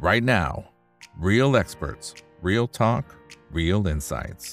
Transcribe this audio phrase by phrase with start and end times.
[0.00, 0.64] right now.
[1.18, 3.04] Real experts, real talk,
[3.52, 4.46] real insights.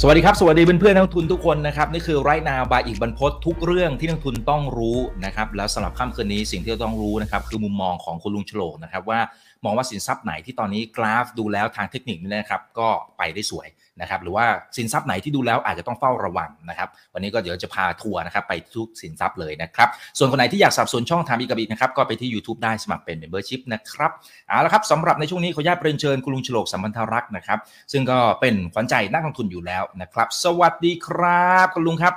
[0.00, 9.20] สวัสดีครับ สวัสดีเพื่อนๆนักทุนทุกคนนะครับ นี่คือไรนาบายอีกบรรพททุกเรื่องที่นักทุนต้องรู้นะครับ แล้วสำหรับค่ำคืนนี้สิ่งที่เราต้องรู้นะครับ คือมุมมองของคุณลุงฉลกนะครับ ว่า
[9.64, 12.88] มองว่าสินทรัพย์ไหนที่ตอนนี้กราฟดูแล้วทางเทคนิคนี่นะครับ ก็
[13.18, 13.66] ไปได้สวย
[14.00, 14.46] นะครับหรือว่า
[14.76, 24.10] สินทรัพย์ไหนที่ดูแล้วอาจจะต้องเฝ้าระวังนะครับวันนี้ก็เดี๋ยวจะพาทัวร์นะครับไปทุกสินทรัพย์เลยนะครับส่วนคนไหนที่อยากสับสนุนช่องทางอีกบินะครับก็ไปที่ YouTube ได้สมัครเป็น Membership นะครับ
[24.48, 27.58] เอาละครับสำหรับในช่วงนี้ขออนุญาตเรียนเชิญคุณลุงฉลกสัมพันธรักษ์นะครับ
[27.92, 32.14] ซึ่งก็เป็นขวัญใจนักลงทุนอยู่แล้วนะครับ สวัสดีครับคุณลุงครับ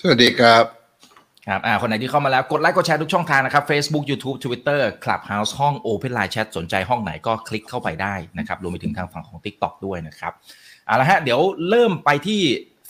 [0.00, 0.83] สวัสดีครับ
[1.48, 10.32] ครับอ่าคนไหนที่เข้ามาแล้วกดไลค์กดแชร์ทุกช่องทางนะครับ Facebook YouTube Twitter Clubhouse ห้อง Open Line Chat สนใจห้องไหนก็คลิกเข้าไปได้นะครับรวมไปถึงทางฝั่งของ TikTok ด้วยนะครับ
[10.86, 12.40] เอาละฮะเดี๋ยวเริ่มไปที่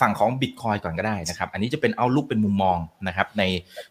[0.01, 3.43] ฝั่งของ Bitcoin ก่อนก็ได้นะครับ อันนี้จะเป็นเอาลุกเป็นมุมมองนะครับ ใน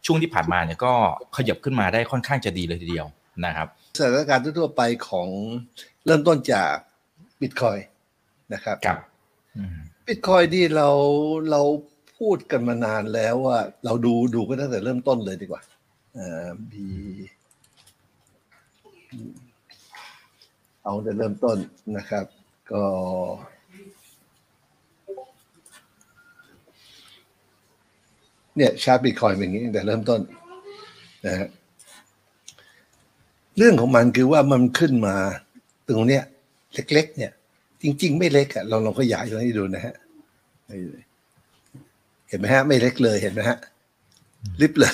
[0.05, 0.93] ช่วงที่ผ่านมาเนี่ยก็
[1.37, 3.07] ขยับขึ้นมาได้ค่อนข้างจะดีเลยทีเดียว
[3.45, 5.27] นะครับสถานการณ์ทั่วๆไปของ
[6.05, 6.73] เริ่มต้นจาก
[7.41, 7.77] บิตคอย
[8.53, 8.97] นะครับครับ
[9.57, 10.89] อืมบิตคอยนี่เรา
[11.51, 11.61] เรา
[12.23, 15.61] พูดกันมานานแล้วว่า เราดูดูกันตั้งแต่เริ่มต้นเลยดีกว่า
[16.17, 16.87] อ่าบี
[20.83, 21.57] เอาแต่เริ่มต้น
[21.97, 22.25] นะครับ
[22.71, 22.83] ก็
[28.57, 30.21] เนี่ยชาร์ตบิตคอยเป็นอย่างนี้แต่เริ่มต้น
[31.25, 31.47] นะฮะ
[33.57, 35.15] เรื่องของมันคือว่ามันขึ้นมา
[35.87, 36.23] ตรงเนี้ย
[36.73, 37.31] เล็ก ๆ เนี่ย
[37.81, 39.95] จริง ๆ ไม่เล็กอะเราลองขยายตรงนี้ดูนะฮะ
[42.33, 43.57] ห็นไหมฮะ ไม่เล็กเลยเห็นไหมฮะ
[44.61, 44.93] ลิบเลย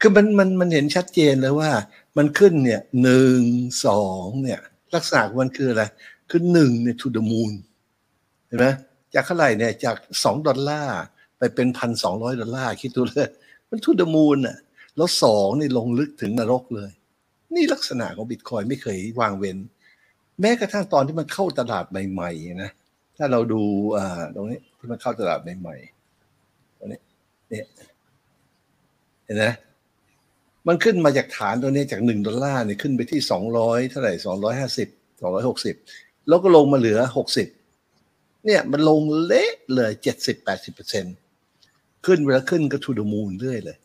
[0.00, 1.70] คือมันมันมันเห็นชัดเจนเลยว่า
[2.16, 3.40] มันขึ้นเนี่ยหนึ่ง
[3.86, 4.60] สองเนี่ย
[4.94, 5.84] ลักษณะของมันคืออะไร
[6.30, 7.52] คือหนึ่งเนี่ย to the moon
[8.46, 8.66] เห็นไหม
[9.14, 10.98] จากเท่าไหร่เนี่ยจากสองดอลลาร์
[11.38, 13.28] ไปเป็นพันสองร้อยดอลลาร์คิดดูเลย
[13.70, 14.56] มัน to the moon อะ
[14.96, 16.90] แล้วสองนี่ลงลึกถึงนรกเลย
[17.54, 19.58] นี่ลักษณะของบิตคอยไม่เคยวางเว้น
[20.40, 22.70] แม้กระทั่งตอนที่มันเข้าตลาดใหม่ๆนะ
[23.16, 23.62] ถ้าเราดู
[23.96, 25.97] อ่าตรงนี้ที่มันเข้าตลาดใหม่ๆตรงนี้
[27.50, 27.66] เนี่ย
[29.24, 29.44] เห็นไหม
[30.66, 34.88] มันขึ้นมาจากฐานตัวนี้จากหนึ่งดอลลาร์เนี่ยขึ้นไปที่สองร้อยเท่าไหร่สองร้อยห้าสิบ
[35.20, 35.74] สองร้อยหกสิบ
[36.28, 37.48] แล้วก็ลงมาเหลือหกสิบ
[38.46, 41.04] เนี่ยมันลงเละเลยเจ็ดสิบแปดสิบเปอร์เซ็น
[42.06, 43.76] ขึ้นเวลาขึ้นก็ทูดมูลเรื่อยเลย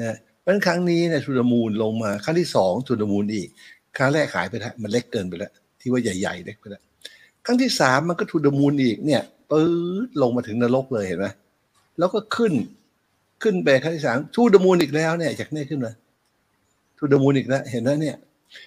[0.00, 3.48] นะเพราะฉะนั้นครั้งนี้เนี่ยทูดมูลลงมาครั้งที่สองทูดมูลอีก
[3.96, 6.82] ครั้งแรกหายไปแล้วมันเล็กเกินไปแล้วที่ว่าใหญ่ๆเล็กไปแล้ว
[7.46, 9.66] ครั้งที่สามมันก็ทูดมูลอีกเนี่ยปื๊
[10.06, 11.26] ดลงมาถึงนรกเลยเห็นไหม
[11.98, 12.52] แล้วก็ขึ้น
[13.42, 15.92] ขึ้นไปครั้งที่สามทูดมูลอีกแล้วเนี่ยจากนี้ขึ้นมา
[16.98, 18.16] ทูดมูลอีกแล้วเห็นไหมเนี่ย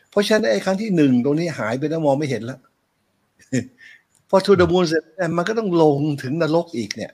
[0.09, 2.59] เพราะฉะนั้นไอ้ครั้งที่หนึ่งตรงนี้หายไปแล้วมองไม่เห็นแล้ว
[4.29, 5.03] พอทูดมูลเสร็จ
[5.38, 7.11] มันก็ต้องลงถึงนรกอีกเนี่ย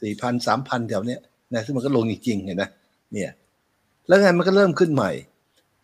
[0.00, 1.20] สี่พันสามพันแถวเนี้ย
[1.54, 2.64] นะซึ่งมันก็ลงจริงๆเห็นไหม
[3.12, 3.30] เนี่ย
[4.06, 5.10] แล้วไงมันก็เริ่มขึ้นใหม่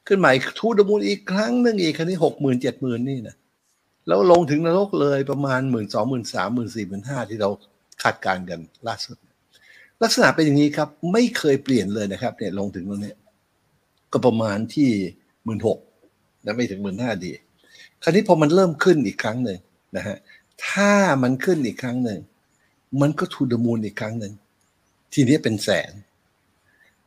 [0.07, 3.37] ขึ้นใหม่ทูดมูลอีกครั้งหนึ่งอีกครั้งนี้หกหมื่นเจ็ดหมื่นนี่นะ
[4.07, 7.51] แล้วลงถึงนรกเลยประมาณหมื่นสองหมื่นสามหมื่นสี่หมื่นห้าที่เรา
[8.03, 9.17] คาดการณ์กันล่าสุด
[10.03, 13.15] ลักษณะเป็นอย่างนี้ครับ ไม่เคยเปลี่ยนเลยนะครับเนี่ยลงถึงตรงนี้
[14.13, 14.91] ก็ประมาณที่
[15.45, 15.79] หมื่นหก
[16.45, 17.31] นะไม่ถึงหมื่นห้าดี
[18.03, 19.59] คราวนี้พอมันเริ่มขึ้นอีกครั้งหนึ่ง
[19.97, 20.17] นะฮะ
[20.69, 22.21] ถ้ามันขึ้นอีกครั้งหนึ่ง
[23.01, 24.33] มันก็ทูดมูลอีกครั้งหนึ่ง
[25.13, 25.93] ทีนี้เป็นแสน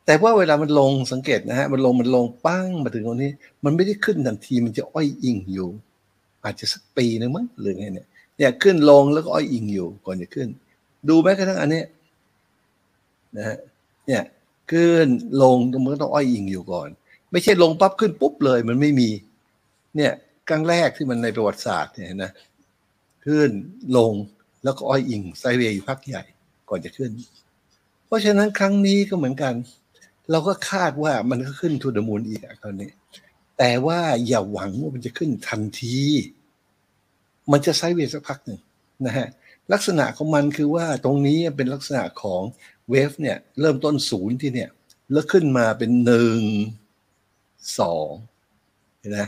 [0.04, 3.30] แต่ว่าเวลามันลงสังเกตนะฮะมันลงมันลงปั้งมาถึงตรงนี้
[3.64, 5.68] มันไม่ได้ขึ้นทันทีมันจะอ้อยอิงอยู่
[6.44, 8.06] อาจจะสักปีนึงมั้งหรือไงเนี่ย
[8.36, 10.48] เนี่ยขึ้นลงแล้วก็อ้อยอิงอยู่ก่อนจะขึ้น
[11.08, 11.82] ดูแม้กระทั่งอันนี้
[13.36, 13.58] นะฮะ
[14.06, 14.22] เนี่ย
[14.70, 15.06] ขึ้น
[15.42, 16.88] ลงตรงมันก็ต้องอ้อยอิงอยู่ก่อน
[17.32, 19.08] ไม่ใช่ลงปั๊บขึ้นปุ๊บเลย มันไม่มี
[19.96, 20.12] เนี่ย
[20.48, 22.30] ครั้งแรกที่มันในประวัติศาสตร์เนี่ยนะ
[23.26, 23.50] ขึ้น
[23.96, 24.12] ลง
[24.64, 26.22] แล้วก็อ้อยอิงไซเวย์อยู่พักใหญ่
[26.68, 27.10] ก่อนจะขึ้น
[28.06, 29.54] เพราะฉะนั้นครั้งนี้ก็เหมือนกัน
[30.30, 32.90] เราก็คาดว่ามันก็ขึ้นทูดมูลอีกคราวนี้
[33.58, 35.96] แต่ว่าอย่าหวังว่ามันจะขึ้นทันที
[37.52, 38.60] มันจะไซเวย์สักพักหนึ่ง
[39.06, 39.28] นะฮะ
[39.72, 42.42] ลักษณะของมันคือว่าตรงนี้เป็นลักษณะของ
[42.90, 44.70] เวฟเนี่ยเริ่มต้นศูนย์ที่เนี่ย
[45.12, 46.40] แล้วขึ้นมาเป็นหนึ่ง
[47.78, 48.10] สอง
[48.98, 49.20] เห็นไหม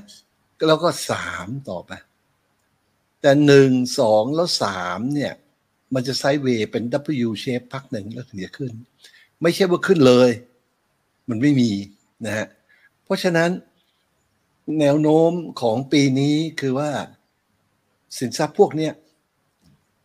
[0.66, 1.92] แล้วก็สามต่อไป
[3.20, 5.32] แต่หนึ่งสองแล้วสามเนี่ย
[5.94, 6.82] มันจะไซด์เวย์เป็น
[7.26, 8.72] W shape พักหนึ่งแล้วถึงจะขึ้น
[9.42, 10.30] ไม่ใช่ว่าขึ้นเลย
[11.28, 11.70] มันไม่มี
[12.24, 12.46] นะฮะ
[13.04, 13.50] เพราะฉะนั้น
[14.80, 16.90] แนวโน้มของปีนี้คือว่า
[18.18, 18.92] สินทรัพย์พวกเนี้ย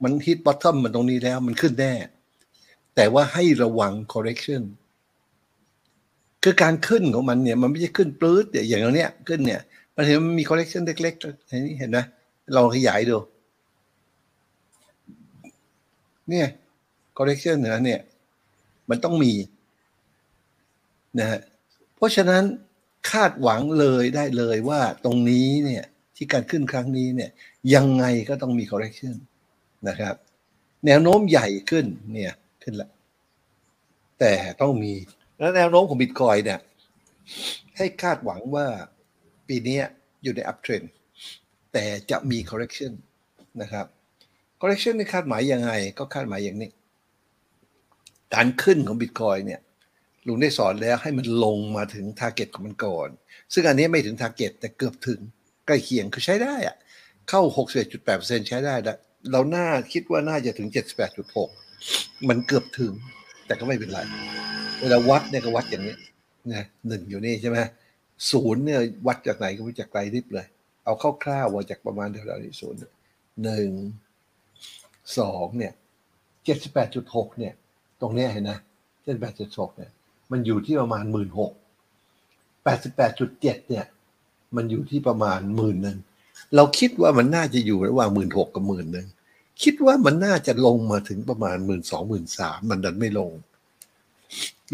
[0.03, 1.94] มันฮิตบอททอมมันตรงนี้แล้ว มันขึ้นแน่
[2.95, 4.63] แต่ว่าให้ระวัง correction
[6.44, 9.62] คือการขึ้นของมันเนี่ยมันไม่ใช่ขึ้นปลื้ดอย่างตรงเนี้ยขึ้นเนี่ย
[9.95, 12.00] มันเห็นมันมี correction เล็กๆเห็นเห็นไหม
[12.56, 13.18] ลองขยายดู
[16.30, 16.47] เนี่ย
[17.18, 18.01] correction นะเนี่ย
[18.89, 19.33] มันต้องมี
[21.19, 21.39] นะฮะ
[21.95, 22.44] เพราะฉะนั้น
[23.12, 25.83] คาดหวังเลยได้เลยว่าตรงนี้เนี่ย
[26.15, 27.31] ที่การขึ้นครั้งนี้เนี่ย
[27.74, 29.15] ยังไงก็ต้องมี correction
[29.89, 30.15] นะครับ
[30.85, 32.33] แนวโน้มใหญ่ขึ้นเนี่ย
[32.63, 32.89] ขึ้นละ
[34.19, 34.93] แต่ต้องมี
[35.37, 36.59] แล้วแนวโน้มของบิตคอยเนี่ย
[37.77, 38.67] ให้คาดหวังว่า
[39.47, 39.79] ปีนี้
[40.23, 40.85] อยู่ใน uptrend
[41.73, 42.93] แต่จะมี correction
[43.61, 43.85] นะครับ
[44.61, 46.69] correction นี่คาดหมายยังไง ก็คาดหมายอย่างนี้
[48.33, 49.61] การขึ้นของบิตคอยเนี่ย
[50.27, 53.09] ลุงได้สอนแล้วให้มันลงมาถึง target ของมันก่อน
[53.53, 55.19] ซึ่งอันนี้ไม่ถึง target แต่เกือบถึง
[55.65, 56.75] ใกล้เคียงคือใช้ได้อะ
[57.29, 57.41] เข้า
[57.95, 58.97] 61.8%ใช้ได้แล้ว
[59.31, 60.69] เราน่าคิดว่าน่าจะถึง
[61.48, 62.94] 78.6 มันเกือบถึง
[63.45, 64.00] แต่ก็ไม่เป็นไร
[64.81, 65.95] เวลาวัดเนี่ยก็วัดอย่างนี้
[66.54, 67.57] นะหนึ่งอยู่นี่ใช่ไหม
[68.31, 70.48] ศูนย์เนี่ยวัดจากไหนก็ไม่จากไกลริบเลย
[70.86, 70.94] เอา
[71.24, 72.80] คร่าวๆว่าจากประมาณแถวๆนี้ศูนย์
[73.44, 73.69] หนึ่ง
[75.18, 75.74] สองเนี่ย
[76.45, 77.54] เจ็ดสิบแปดจุดหกเนี่ย
[78.01, 78.60] ตรงเนี้ยเห็นนะ
[79.04, 79.92] เจ็ดแปดจุดหกเนี่ย
[80.31, 81.51] มันอยู่ที่ประมาณหมื่นหก
[82.63, 83.86] แปดสิบแปดจุดเจ็ดเนี่ย
[84.56, 85.98] มันอยู่ที่ประมาณหมื่นหนึ่ง
[86.56, 89.07] เราคิดว่ามันน่าจะอยู่ระหว่างหมื่นหกกับหมื่นหนึ่ง
[89.63, 93.31] คิดว่ามันน่าจะลงมาถึงประมาณหมื่นสองหมื่นสามมันดันไม่ลง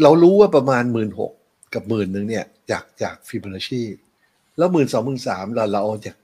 [0.02, 1.32] เรารู้ว่าประมาณหมื่นหก
[1.74, 3.84] กับหมื่นหนึ่งเนี่ย จากจากฟิบ o นัชชี
[4.58, 6.16] แล้วหมื่นสองหมื่นสามเราเราเอาจาก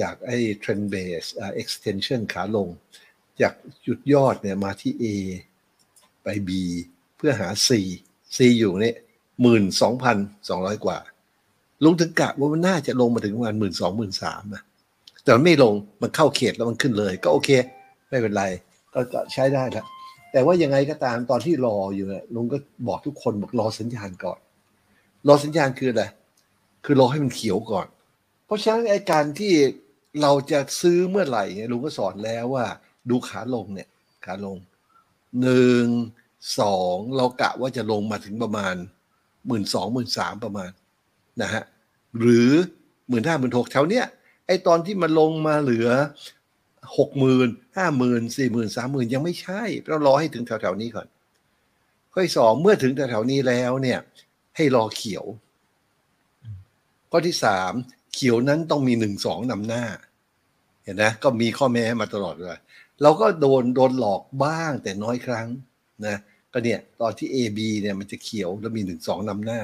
[0.00, 1.28] จากไอ้ trend base
[1.62, 2.68] extension ขาลง
[3.40, 3.52] จาก
[3.86, 5.04] จุดยอดเนี่ยมาที่ A
[6.22, 6.50] ไป B
[7.16, 7.68] เพื่อหา C
[8.36, 8.96] C อยู่เนี่ย
[9.42, 10.16] หมื่นสองพัน
[10.48, 10.98] สองร้อยกว่า
[11.84, 14.62] ลงถึงกะว่ามันน่าจะลงมาถึงประมาณหมื่นสองหมื่นสามนะ
[15.22, 17.50] แต่มันไม่ลงมันเข้าเขตแล้วมันขึ้นเลย ก็โอเค
[18.10, 18.44] ไม่เป็นไร
[18.94, 19.00] ก็
[19.32, 19.86] ใช้ได้แล้ว
[20.32, 22.58] แต่ว่ายังไงก็ตามตอนที่รออยู่เนี่ยลุงก็
[22.88, 24.38] บอกทุกคนบอกรอสัญญาณก่อน
[25.28, 26.04] รอสัญญาณคืออะไร
[26.84, 27.86] คือรอให้มันเขียวก่อน
[28.46, 29.52] เพราะฉะนั้นไอ้การที่
[30.22, 32.66] เราจะซื้อเมื่อไหร่เนี่ยลุงก็สอนแล้วว่า
[33.10, 33.88] ดูขาลงเนี่ย
[34.24, 34.56] ขาลง
[35.42, 35.84] หนึ่ง
[36.58, 38.74] สองเรากะว่าจะลงมาถึงประมาณ
[39.46, 40.70] หมื่นสองหมื่นสามประมาณ
[41.42, 41.62] นะฮะ
[42.20, 42.50] หรือ
[43.08, 44.06] หมื่นห้าหมื่นหกแถวเนี้ย
[44.46, 45.88] ไอ้ตอนที่มันลงมาเหลือ
[46.98, 51.06] หกหมื่นห้าหมื่นสี่หมื่นสามหมื่นยังไม่ใช่เรารอให้ถึงแถวๆนี้ก่อน
[52.12, 53.98] ข้อที่สองเมื่อถึงแถวๆนี้แล้วเนี่ย
[54.56, 55.24] ให้รอเขียว
[57.10, 57.72] ข้อที่สาม
[58.14, 59.84] เขียวนั้นต้องมีหนึ่งสองนำหน้า
[60.84, 62.58] เห็นนะก็มีข้อแม้มาตลอดเลย
[63.02, 65.46] เราก็โดนโดนหลอกบ้างแต่น้อยครั้ง
[66.06, 66.16] นะ
[66.52, 69.60] ก็เนี่ยตอนที่ A B เนี่ยมันจะเขียวแล้วมีหนึ่งสองนำหน้า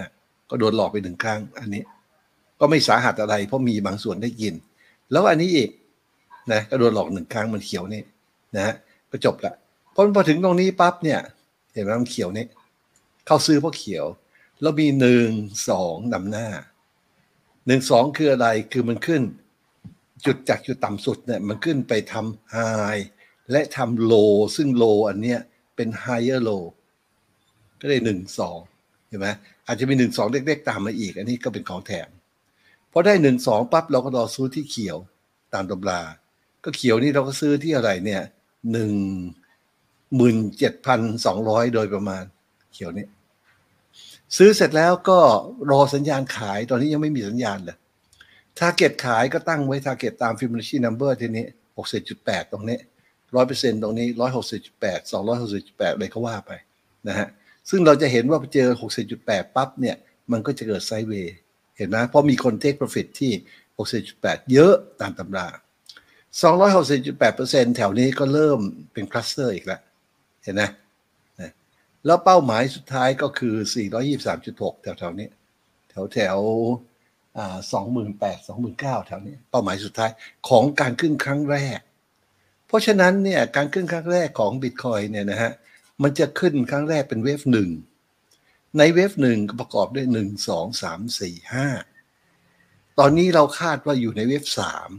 [0.51, 1.83] ก็โดนหลอกไปหนึ่งครั้ง อันนี้
[2.61, 4.55] ก็ไม่สาหัสอะไรเพราะมีบางส่วนได้กิน
[5.13, 5.71] แล้วอันนี้อีก
[6.53, 8.03] นะก็โดนหลอกหนึ่งครั้งมันเขียวนี่
[8.57, 8.75] นะฮะ
[9.11, 9.55] ก็จบละ
[9.95, 11.21] พอพอถึงตรงนี้ปั๊บเนี่ย
[11.73, 12.47] เห็นไหมมันเขียวนี่
[13.27, 14.07] เข้าซื้อเพราะเขียว
[14.61, 15.29] แล้วมีหนึ่ง
[15.69, 16.49] สองนำหน้า
[17.67, 19.23] หนึ่งสองคืออะไรคือมันขึ้น
[20.27, 22.57] จุดจากจุดต่ำสุดเนี่ยมันขึ้นไปทำไฮ
[23.51, 24.13] และทำโล
[24.57, 25.41] ซึ่งโลอันเนี้ย
[25.77, 26.65] เป็น higher low
[27.81, 28.59] ก็ได้หนึ่งสอง
[29.09, 29.29] เห็นไหม
[29.67, 32.09] อาจจะมีหนึ่งสองเล็กๆตามมาอีก อันนี้ก็เป็นของแถม
[32.93, 34.99] พอได้หนึ่งสองปั๊บเราก็รอซื้อที่เขียว
[35.55, 36.01] ตามตำรา
[36.67, 38.23] ก็เขียวนี่เราก็ซื้อที่อะไรเนี่ย
[38.73, 38.93] หนึ่ง
[40.17, 42.25] หมื่นเจ็ดพันสองร้อยโดยประมาณ
[42.73, 43.07] เขียวนี้
[44.37, 45.19] ซื้อเสร็จแล้วก็
[45.71, 47.77] รอสัญญาณขายตอนนี้ยังไม่มีสัญญาณเลย
[48.59, 51.47] target ขายก็ตั้งไว้ทาร์เก็ตตามฟิม b o n a c นัมเบอร์ทีนี้
[51.77, 52.79] หกสิบจุดแปดตรงนี้
[53.35, 56.53] ร้อยเปอร์เซ็นต์ตรงนี้ร้อยหกสิบจุดแปดสองร้อยหกสิบจุดแปดอะไรก็ว่าไป
[57.09, 57.29] นะฮะ
[57.71, 59.97] ซึ่งเราจะเห็นว่าเจอหกสิบจุดแปดปั๊บเนี่ย
[60.33, 61.37] มันก็จะเกิด sideway
[61.77, 63.33] เห็นไหมเพราะมีคน take profit ที่
[63.79, 65.49] หกสิบจุดแปดเยอะตามตำรา
[66.43, 68.61] สองร้อยหกสิบจุดแปดเปอร์เซ็นต์แถวนี้ก็เริ่ม
[68.93, 69.81] เป็น cluster อีกแล้ว
[70.43, 70.63] เห็นไหม
[72.07, 73.55] แล้วเป้าหมายสุดท้ายก็คือ
[74.21, 75.29] 423.6 แถวๆนี้
[75.91, 76.39] แถวแถว
[77.39, 80.11] อ่า28,000 29,000 แถวนี้ เป้าหมายสุดท้าย
[80.49, 81.81] ของการขึ้นครั้งแรก
[82.67, 85.53] เพราะฉะนั้นเนี่ยการขึ้นครั้งแรกของบิตคอยเนี่ยนะฮะ
[86.03, 87.71] มันจะขึ้นครั้งแรกเป็นเวฟหนึ่ง
[88.79, 91.67] ในเวฟหนึ่งประกอบด้วยหนึ่งสองสามสี่ห้า
[92.99, 94.91] ตอนนี้เราคาดว่าอยู่ในเวฟสาม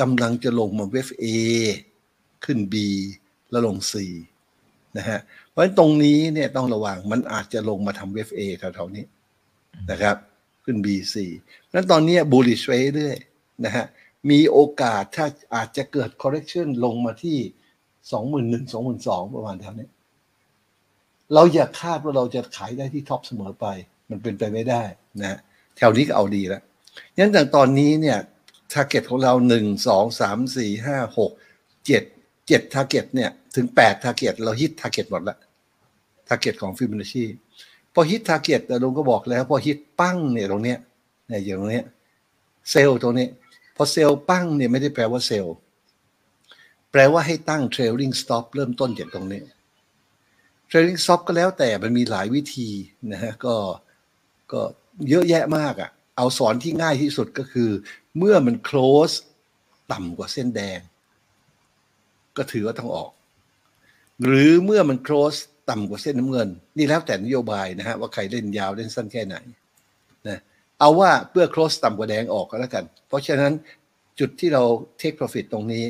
[0.00, 1.26] กำลังจะลงมาเวฟ A
[2.44, 2.74] ขึ้น B
[3.50, 3.94] แล้วลง C
[4.96, 5.18] นะฮะ
[5.50, 9.04] เพราะฉะนั้นตรงนี้เนี่ยต้องระวังมันอาจจะลงมาทำเวฟเอแถวๆนี้
[9.90, 10.16] นะครับ
[10.64, 11.14] ขึ้น B4
[11.64, 13.16] เพราะฉะนั้นตอนนี้ bullish ไว้เรื่อย
[13.64, 13.86] นะฮะ
[14.30, 17.38] มีโอกาสถ้าอาจจะเกิด correction ลงมาที่
[18.12, 19.88] สองหมื่นหนึ่งสองหมื่นสองประมาณแถวนี้
[21.34, 23.66] เราอย่าคาดว่าเราจะขายได้ที่ท็อปเสมอไป
[24.10, 24.82] มันเป็นไปไม่ได้
[25.20, 25.38] นะ
[25.76, 26.62] แถวนี้ก็เอาดีแล้ว
[27.16, 28.18] งั้นจากตอนนี้เนี่ย
[28.74, 31.32] target ของเราหนึ่งสองสามสี่ห้าหก
[31.86, 32.02] เจ็ด
[32.46, 35.38] เจ็ด target เนี่ย ถึงแปด target เราฮิต target หมดละ
[36.28, 37.24] ทาร์เก็ตของฟิบ o n a c ชี
[37.94, 40.78] พอฮิตทาร์เก็ตแต่ลุงก็บอกแล้ว พอฮิตปั้งเนี่ยตรงเนี้ย
[41.28, 41.86] เนี่ยอย่างตรงเนี้ย
[42.70, 43.28] sell ตรงนี้
[43.76, 45.56] พอ sell ปั้งเนี่ยไม่ได้แปลว่า sell
[46.92, 49.42] แปลว่าให้ตั้ง trailing stop เริ่มต้นจากตรงนี้
[50.70, 52.68] trailing stop ก็แล้วแต่มันมีหลายวิธี
[53.12, 53.54] นะฮะก็
[54.52, 54.60] ก็
[55.08, 57.70] เยอะแยะมากอะ่ะเอาสอนที่ง่ายที่สุดก็คือ
[58.18, 59.16] เมื่อมัน close
[59.92, 60.78] ต่ำกว่าเส้นแดง
[62.36, 63.10] ก็ถือว่าต้องออก
[64.24, 65.38] หรือเมื่อมัน close
[65.70, 69.36] ต่ำกว่าเส้นน้ำเงิน นี่แล้วแต่นโยบายนะฮะว่าใครเล่นยาวเล่นสั้นแค่ไหน
[70.28, 70.38] นะ
[70.78, 73.52] เอาว่าเพื่อ close ต่ำกว่าแดงออกก็แล้วกัน เพราะฉะนั้น
[74.18, 74.62] จุดที่เรา
[75.00, 75.84] take profit ตรงนี้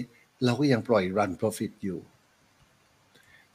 [0.45, 1.99] เราก็ยังปล่อย run profit อยู่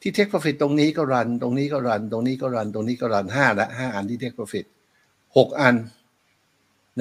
[0.00, 4.66] ที่ take profit ตรงนี้ก็รัน ตรงนี้ก็รัน ตรงนี้ก็รัน ตรงนี้ก็รันห้าละห้าอันที่ take profit
[5.36, 5.74] หกอัน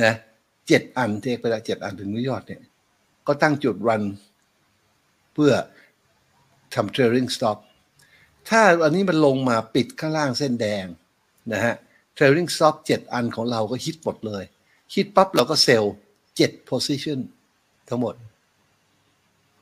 [0.01, 0.13] นะ
[0.67, 2.61] เจ็ดอันเทคไปล้วเจ็ดอันถึงนิวยอดเนี่ย
[3.27, 4.03] ก็ตั้งจุดรัน
[5.33, 5.53] เพื่อ
[6.73, 7.57] ทำ trailing stop
[8.49, 10.85] ถ้าอันนี้มันลงมาปิดข้างล่างเส้นแดง
[11.53, 11.75] นะฮะ
[12.17, 14.43] trailing stop เจ็ดอันของเราก็ฮิตหมดเลย
[14.93, 15.93] ฮิตปั๊บเราก็เซลล์
[16.37, 17.19] เจ็ด position
[17.89, 18.15] ทั้งหมด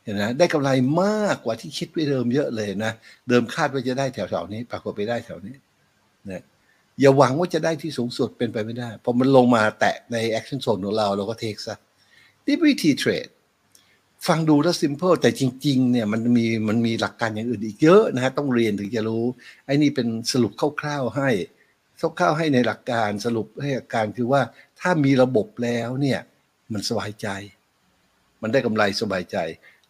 [0.03, 0.70] เห็นนะได้กำไร
[1.01, 2.91] มากกว่าที่คิดไว้เดิมเยอะเลยนะ
[3.27, 5.56] เดิมคาดว่าจะได้แถวๆนี้ ปรากฏไปได้แถวนี้
[6.29, 6.44] นะ
[7.00, 11.75] อย่าหวังว่าจะได้ที่สูงสุดเป็นไปไม่ได้พอมันลงมาแตะใน action zone ของเราเราก็เทคซะ
[12.46, 13.27] นี่วิธีเทรด
[14.27, 19.24] ฟังดูแล้ว simple แต่จริง ๆ เนี่ยมันมีมันมีหลักการอย่างอื่นอีกเยอะนะฮะต้องเรียนถึงจะรู้
[19.65, 20.51] ไอ้นี่เป็นสรุป
[20.82, 21.29] คร่าวๆให้
[22.00, 24.41] คร่าวๆให้ในหลักการสรุปให้หลักการคือว่า
[24.79, 26.20] ถ้ามีระบบแล้วเนี่ย
[26.74, 27.27] มันสบายใจ
[28.41, 29.38] มันได้กำไรสบายใจ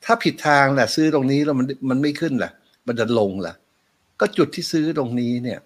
[0.05, 2.51] ถ้าผิดทางแหละซื้อตรงนี้แล้วมันมันไม่ขึ้นล่ะ
[2.87, 3.53] มันดันลงล่ะ
[4.19, 5.59] ก็จุดที่ซื้อตรงนี้เนี่ย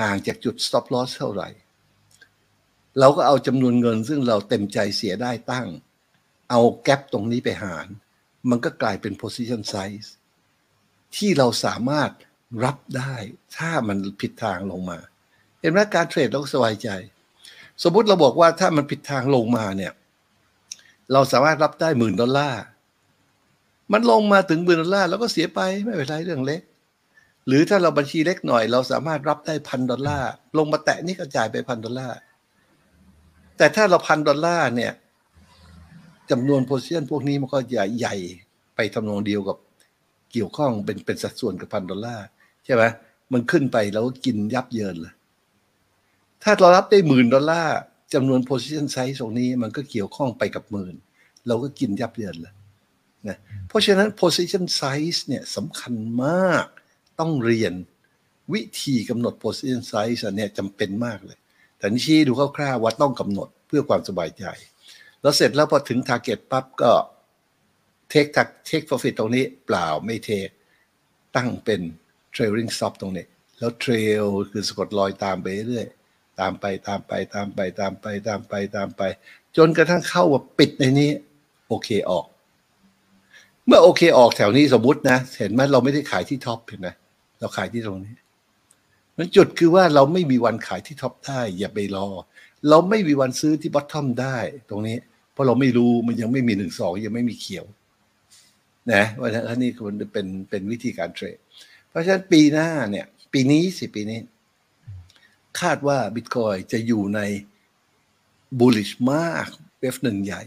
[0.00, 1.48] ห่างจากจุด stop loss เท่าไหร่
[2.98, 5.66] เราก็เอาจำนวนเงินซึ่งเราเต็มใจเสียได้ตั้ง
[6.50, 7.86] เอาแกลบตรงนี้ไปหาร
[8.50, 10.08] มันก็กลายเป็น position size
[11.16, 12.10] ที่เราสามารถ
[12.64, 13.14] รับได้
[13.56, 14.98] ถ้ามันผิดทางลงมา
[15.60, 16.88] เห็นไหมการเทรดเราก็สบายใจ
[17.82, 19.92] สมมติเราบอกว่าถ้ามันผิดทางลงมาเนี่ย
[21.12, 22.62] เราสามารถรับได้หมื่นดอลลาร์
[23.92, 26.62] มันลงมาถึงหมื่นดอลลาร์แล้วก็เสียไปไม่เป็นไรเรื่องเล็ก
[27.46, 32.16] หรือถ้าเราบัญชีเล็กหน่อย เราสามารถรับได้พันดอลลาร์ลงมาแตะนี่ก็จ่ายไปพันดอลลาร์
[33.58, 34.92] แต่ถ้าเราพันดอลลาร์เนี่ย
[36.30, 38.14] จำนวน position พวกนี้มันก็ใหญ่ใหญ่
[38.76, 39.56] ไปทำนองเดียวกับ
[40.32, 42.26] เกี่ยวข้องเป็นเป็นสัดส่วนกับพันดอลลาร์
[42.64, 42.82] ใช่ไหม
[43.32, 45.14] มันขึ้นไปแล้วก็กินยับเยินเลย
[46.42, 47.76] ถ้าเรารับได้หมื่นดอลลาร์
[48.14, 50.94] จำนวน position size ตรงนี้มันก็เกี่ยวข้องไปกับหมื่น
[51.46, 52.54] เราก็กินยับเยินเลย
[53.28, 53.36] นะ
[53.68, 55.94] เพราะฉะนั้น position size เนี่ยสำคัญ
[56.24, 56.66] มาก
[57.20, 57.72] ต้องเรียน
[58.52, 61.38] วิธีกำหนด position size เนี่ยจำเป็นมากเลย
[61.78, 64.44] แต่นี่ชี้ดูคร่าวๆว่าต้องกำหนดเพื่อความสบายใจ
[65.22, 66.92] แล้วเสร็จแล้วพอถึง target ปั๊บก็
[68.12, 68.30] take
[68.68, 70.52] take profit ตรงนี้เปล่าไม่ take
[71.36, 71.80] ตั้งเป็น
[72.34, 73.24] trailing stop ตรงนี้
[73.58, 75.86] แล้ว trail คือสะกดรอยตามไปเรื่อย
[76.40, 79.02] ตามไปตามไปตามไปตามไปตามไปตามไป
[79.56, 81.10] จนกระทั่งเข้าว่าปิดในนี้
[81.68, 82.26] โอเคออก
[83.66, 86.88] เมื่อโอเคออกแถวนี้สมมตินะ เห็นไหมเราไม่ได้ขายที่ top เห็นไหม
[87.40, 88.16] เราขายที่ตรงนี้
[89.16, 92.08] มันจุดคือว่าเราไม่มีวันขายที่ top ได้อย่าไปรอ
[92.68, 94.38] เราไม่มีวันซื้อที่ bottom ได้
[94.70, 94.98] ตรงนี้
[95.32, 97.64] เพราะเราไม่รู้มันยังไม่มีหนึ่งสองยังไม่มีเขียว
[98.92, 101.38] นะว่าอันนี้มันเป็นเป็นวิธีการเทรด
[101.88, 104.20] เพราะฉะนั้นปีหน้าเนี่ย ปีนี้สิปีนี้
[105.60, 107.20] คาดว่าบิตคอยจะอยู่ใน
[108.58, 109.46] bullish มาก
[109.80, 110.42] เวฟหนึ่งใหญ่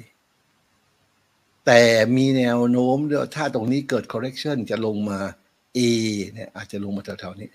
[1.65, 1.81] แต่
[2.17, 5.19] มีแนวโน้มด้วยถ้าตรงนี้เกิด correction จะลงมา
[5.77, 5.79] A
[6.33, 7.49] เนี่ยอาจจะลงมาแถวๆนี้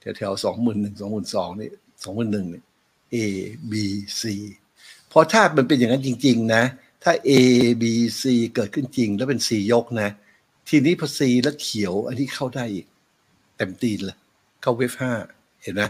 [0.00, 1.70] แถวๆสองหมื่นหนึ่งสองหมื่นสองนี่
[2.04, 2.64] สองหมื่นหนึ่งเนี่ย
[3.14, 3.16] A
[3.70, 3.72] B
[4.20, 4.22] C
[5.14, 6.62] พราะถ้ามันเป็นอย่างนั้นจริง ๆ นะ
[7.02, 7.30] ถ้า A
[7.82, 7.84] B
[8.20, 8.22] C
[8.54, 10.10] เกิดขึ้นจริง แล้วเป็น C ยกนะ
[10.68, 12.86] ทีนี้พอ C แล้วเขียว อันนี้เข้าได้อีก
[13.56, 14.16] เต็มตีนเลย
[14.62, 15.12] เข้าเวฟห้า
[15.62, 15.82] เห็นไหม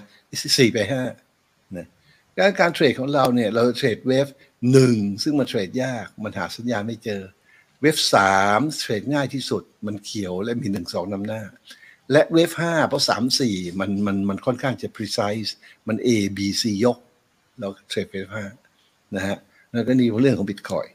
[0.58, 1.02] สี่ไปห้า
[1.76, 1.86] นะ
[2.36, 4.26] การการเทรดของเราเนี่ย เราเทรดเวฟ
[4.72, 7.22] หนึ่งซึ่งมันเทรดยาก มันหาสัญญาณไม่เจอ
[7.84, 11.42] เวฟสามเทรดง่ายที่สุดมันเขียวและมีหนึ่งสองนำหน้า
[12.12, 15.50] และเวฟห้าเพราะสามสี่มันมันมันค่อนข้างจะ precise
[15.88, 16.98] มัน A B C ยก
[17.58, 18.44] เราเทรดเวฟห้า
[19.16, 19.36] นะฮะ
[19.72, 20.86] แล้วก็นี่เรื่องของบิตคอย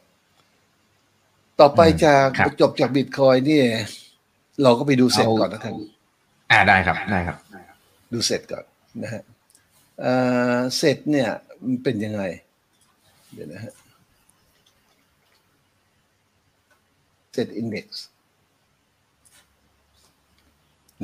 [1.60, 2.28] ต่อไปจาก
[2.62, 3.62] จบจากบิตคอยน์นี่
[4.64, 5.74] เราก็ไปดูเสร็จก่อนนะท่าน
[6.52, 7.38] อ่าได้ครับได้ครับ
[8.14, 8.66] ดูเสร็จก่อน
[9.04, 9.24] นะฮะ
[10.78, 11.30] เสร็จเนี่ย
[11.66, 12.22] มันเป็นยังไง
[13.34, 13.74] เดี๋ยวนะฮะ
[17.34, 18.06] SET Index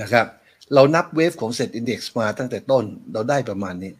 [0.02, 0.28] นะครับ
[0.74, 3.94] เรานับ wave ของ SET Index มาตั้งแต่ต้นเราได้ประมาณนี้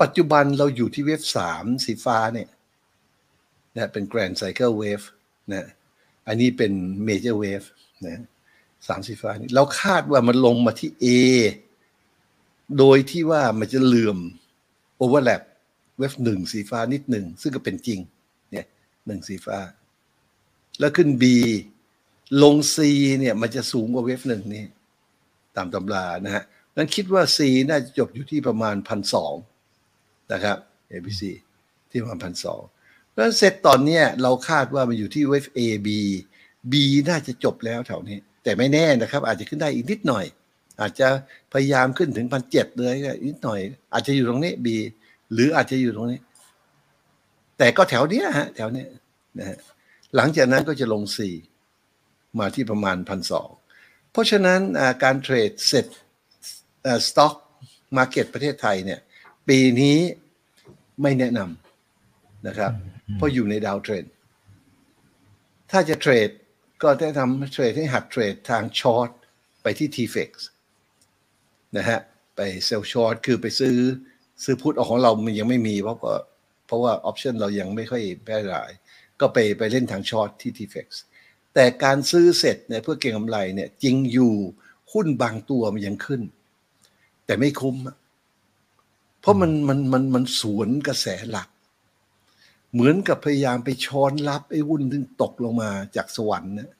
[0.00, 2.48] ปัจจุบันเราอยู่ที่ wave สามสีฟ้าเนี่ย
[3.76, 5.06] นะเป็น Grand Cycle Wave
[5.52, 5.64] นะ
[6.26, 6.72] อันนี้เป็น
[7.08, 7.66] Major Wave
[8.06, 8.22] นะ
[8.88, 11.06] สามสีฟ้านี่เราคาดว่ามันลงมาที่ A
[12.78, 14.18] โดยที่ว่ามันจะเหลื่อม
[15.02, 15.42] overlap
[15.98, 18.00] เวฟหนึ่งสีฟ้านิดหนึ่ง ซึ่งก็เป็นจริง
[18.50, 18.66] เนี่ย
[19.06, 19.58] หนึ่งสีฟ้า
[20.80, 21.24] แล้วขึ้น B
[22.42, 22.76] ลง C
[23.20, 24.66] เนี่ยมันจะสูงกว่าเวฟหนึ่งนี่
[25.56, 26.44] ตามตำรานะฮะ
[26.76, 27.38] นั้นคิดว่า C
[27.70, 29.34] น่าจะจบอยู่ที่ประมาณพันสอง
[30.32, 30.56] นะครับ
[30.90, 31.22] ABC
[31.90, 32.62] ที่ประมาณพันสอง
[33.14, 35.88] แล้วเซตตอนเนี้ยเราคาดว่ามันอยู่ที่เวฟ A B
[36.72, 36.74] B
[37.08, 40.24] น่าจะจบแล้วแถวนี้ แต่ไม่แน่นะครับ อาจจะขึ้นได้อีกนิดหน่อย
[40.80, 41.08] อาจจะ
[41.52, 43.60] พยายามขึ้นถึงพันเจ็ดเลยก็นิดหน่อย
[43.92, 44.66] อาจจะอยู่ตรงนี้ B
[45.32, 46.20] หรืออาจจะอยู่ตรงนี้
[47.58, 48.88] แต่ก็แถวเนี้ยฮะ แถวเนี้ย
[49.38, 49.58] นะฮะ
[50.16, 51.02] หลังจากนั้นก็จะลง
[51.70, 53.48] 4 มาที่ประมาณพันสอง
[54.10, 54.60] เพราะฉะนั้น
[55.02, 55.86] การเทรดเสร็จ
[57.08, 57.34] stock
[57.96, 59.00] market ประเทศไทยเนี่ย
[59.48, 59.98] ปีนี้
[61.02, 62.72] ไม่แนะนำนะครับ
[63.16, 64.04] เพราะอยู่ใน downtrend
[65.70, 66.28] ถ้าจะเทรด
[66.82, 69.08] ก็ได้ทำเทรดให้หัดเทรดทางช็อต
[69.62, 70.30] ไปที่ TFX
[71.76, 72.00] นะฮะ
[72.36, 73.76] ไป sell short คือไปซื้อ
[74.44, 75.98] ซื้อ put ของเรามันยังไม่มีเพราะ
[76.66, 78.70] เพราะว่า option เรายังไม่ค่อยแพร่หลาย
[79.20, 80.88] ก็ไปไปเล่นทางช็อตที่ TFX
[81.54, 84.34] แต่การซื้อเสร็จเนี่ยเพื่อเก็งกำไรเนี่ยจริงอยู่
[84.92, 86.22] หุ้นบางตัวมันยังขึ้น
[87.26, 87.76] แต่ไม่คุ้ม
[89.20, 91.48] เพราะมันมันมันมันสวนกระแสหลัก
[92.72, 96.70] เหมือนกับพยายามไปช้อนรับไอ้หุ้นที่ตกลงมาจากสวรรค์นะ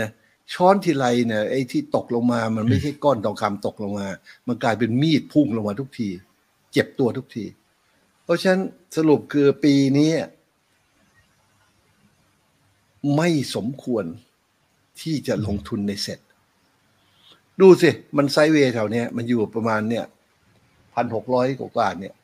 [0.00, 0.08] นะ
[0.54, 4.08] ช้อนทีไรเนี่ยไอ้ที่ตกลงมา มันไม่ใช่ก้อนทองคำตกลงมา
[4.46, 6.08] มันกลายเป็นมีดพุ่งลงมาทุกที
[6.72, 7.44] เจ็บตัวทุกที
[8.24, 8.62] เพราะฉะนั้น
[8.96, 10.10] สรุปคือปีนี้
[13.14, 14.04] ไม่สมควร
[15.00, 16.18] ที่จะลงทุนในเซ็ต
[17.60, 20.04] ดูสิ มันไซเวย์แถวเนี้ยมันอยู่ประมาณเนี่ย
[20.94, 22.14] พันหกร้อยกว่าเนี่ย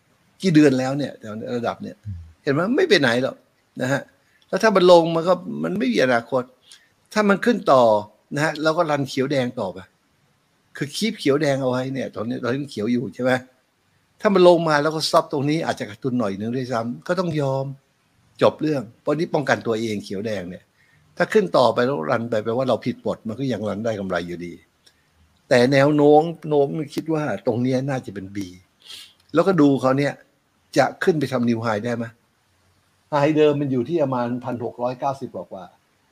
[0.42, 1.96] กี่เดือนแล้วเนี่ยแถวระดับเนี่ย
[2.42, 3.36] เห็นไหมไม่ไปไหนหรอก
[3.80, 4.02] นะฮะ
[4.48, 6.42] แล้วถ้ามันลงมันก็มันไม่มีอนาคต
[7.12, 7.82] ถ้ามันขึ้นต่อ
[8.34, 9.78] นะฮะเราก็รันเขียวแดงต่อไป
[10.76, 13.32] คือคีบเขียวแดงเอาไว้เนี่ย ตอนนี้ตอนนี้เขียวอยู่ใช่ไหม
[14.20, 17.66] ถ้ามันลงมาแล้วก็ซับตรงนี้อาจจะกระตุนหน่อยนึงด้วยซ้ำก็ต้องยอม
[18.42, 20.64] จบเรื่องเพราะนี้ป้องกันตัวเองเขียวแดงเนี่ย
[21.16, 24.52] ถ้าขึ้นต่อไปแล้วรันไปแปลว่าเราผิดบทมันก็ยังรันได้กำไรอยู่ดี
[25.49, 28.38] แต่แนวโน้มโน้มคิดว่าตรงนี้น่าจะเป็น B
[29.35, 30.12] แล้วก็ดูเขาเนี่ย
[30.78, 32.04] จะขึ้นไปทำนิวไฮได้ไหม
[33.11, 35.64] ไฮเดิมมันอยู่ที่ประมาณพันหกร้อยเก้าสิบกว่า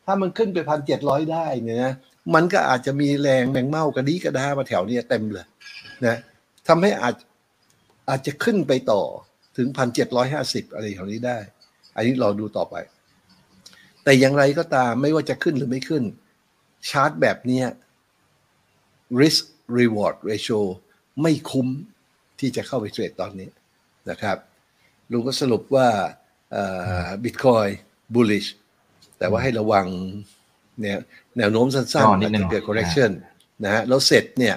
[0.07, 1.93] ถ้ามันขึ้นไปพันเจ็ดร้อยได้เนี่ยนะ
[2.35, 5.47] มันก็อาจจะมีแรงแมงเม่ากระดีกระดามาแถวนี้เต็มเลย
[6.07, 6.17] นะ
[6.69, 7.15] ทำให้อาจ
[8.09, 9.03] อาจจะขึ้นไปต่อ
[9.57, 11.39] ถึงพันเจ็ดร้อยห้าสิบอะไรแถวนี้ได้
[11.97, 12.75] อันนี้เราดูต่อไป
[14.05, 16.05] แต่อย่างไรก็ตามไม่ว่าจะขึ้นหรือไม่ขึ้น
[16.91, 17.63] ชาร์ตแบบนี้
[19.21, 19.45] risk
[19.79, 20.61] reward ratio
[21.23, 21.69] ไม่คุ้ม
[22.41, 23.49] ที่จะเข้าไปเทรดตอนนี้
[24.11, 24.37] นะครับ
[25.11, 25.89] ลุงก็สรุปว่า
[27.25, 27.67] บิตคอย
[28.15, 28.47] บูลลิช
[29.19, 29.87] แต่ว่าให้ระวัง
[30.81, 30.99] เนี่ย
[31.39, 33.11] แนวโน้มสั้นๆอาจจะเกิด correction
[33.65, 34.57] นะฮะแล้วเสร็จเนี่ย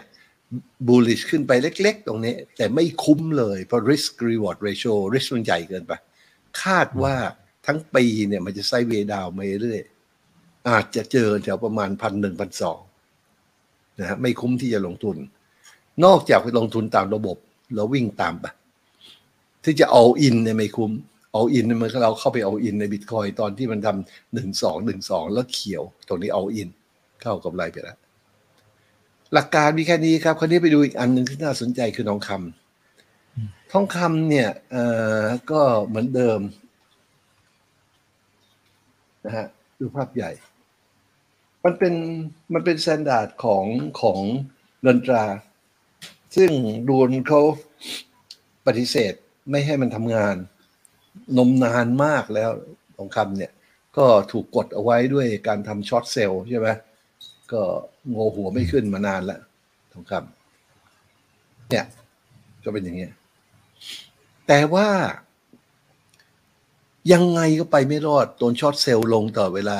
[0.88, 5.92] bullish ขึ้นไปเล็กๆ ตรงนี้ แต่ไม่คุ้มเลย เพราะ risk reward ratio risk มันใหญ่เกินไป
[6.64, 7.16] คาดว่า
[7.66, 9.82] ทั้งปีเนี่ยมันจะไซเวดาวมาเรื่อย
[10.70, 12.80] อาจจะเจอแถวประมาณพันหนึ่งพันสอง
[14.00, 15.18] นะฮะไม่คุ้มที่จะลงทุน
[16.06, 17.38] นอกจากไปลงทุนตามระบบ
[17.76, 18.46] เราวิ่งตามไป
[19.64, 20.92] ที่จะเอาอินเนี่ยไม่คุ้ม
[21.34, 26.70] เอาอินมันเราเข้าไปเอาอินในบิตคอยตอนที่มันทำหนึ่งสองหนึ่งสองแล้วเขียวตรงนี้เอาอิน
[27.22, 27.98] เข้ากับไรไปแล้ว
[29.34, 34.84] หลักการมีแค่นี้ครับ คราวนี้ไปดูอีกอันหนึ่งที่น่าสนใจคือทองคำทองคำเนี่ยเอ่
[35.22, 36.40] อก็เหมือนเดิม
[39.26, 39.48] นะฮะ
[39.80, 40.32] ดูภาพใหญ่
[41.64, 41.94] มันเป็น
[42.54, 43.66] มันเป็น standard ของ
[44.02, 44.20] ของ
[44.82, 45.26] เงินตรา
[46.36, 46.52] ซึ่ง
[46.88, 47.42] ดูนเขา
[48.68, 49.14] ปฏิเสธ
[49.50, 50.36] ไม่ให้มันทำงาน
[51.38, 52.52] นมนานมากแล้ว
[52.98, 53.52] ทองคำเนี่ย
[53.98, 56.68] ก็ถูกกดเอาไว้ด้วยการทำ short sell ใช่ไหม
[57.52, 57.62] ก็
[58.14, 59.42] งอหัวไม่ขึ้นมานานแล้ว
[59.94, 61.86] ทองคำเนี่ย
[62.64, 63.12] ก็เป็นอย่างเงี้ย
[64.48, 64.88] แต่ว่า
[67.12, 69.80] ยังไงก็ไปไม่รอดโดน short sell ลงตลอดเวลา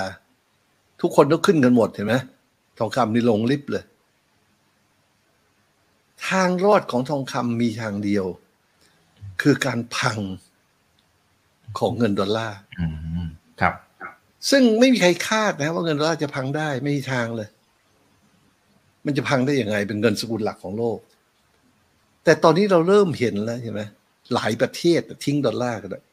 [1.02, 2.16] ทุกคนต้องขึ้นกันหมดเห็นไหม
[2.78, 3.84] ทองคำนี่ลงลิฟต์เลย
[6.28, 8.26] ทางรอดของทองคำมีทางเดียว
[9.42, 10.20] คือการพัง
[11.80, 12.58] ของเงินดอลลาร์
[13.62, 13.74] ครับ
[14.50, 17.50] ซึ่งไม่มีใครคาดนะ ว่าเงินดอลลาร์จะพังได้ไม่มีทางเลย
[19.06, 20.98] มันจะพังได้ยังไง เป็นเงินสกุลหลักของโลก
[22.24, 23.82] แต่ตอนนี้เราเริ่มเห็นแล้วใช่ไหม
[24.34, 26.04] หลายประเทศทิ้งดอลลาร์กันแล้ว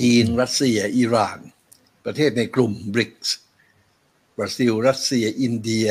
[0.00, 1.38] จีน รัสเซีย อิหร่าน
[2.06, 3.36] ประเทศในกลุ่มบริกส์
[4.36, 5.88] บราซิล รัสเซีย อินเดีย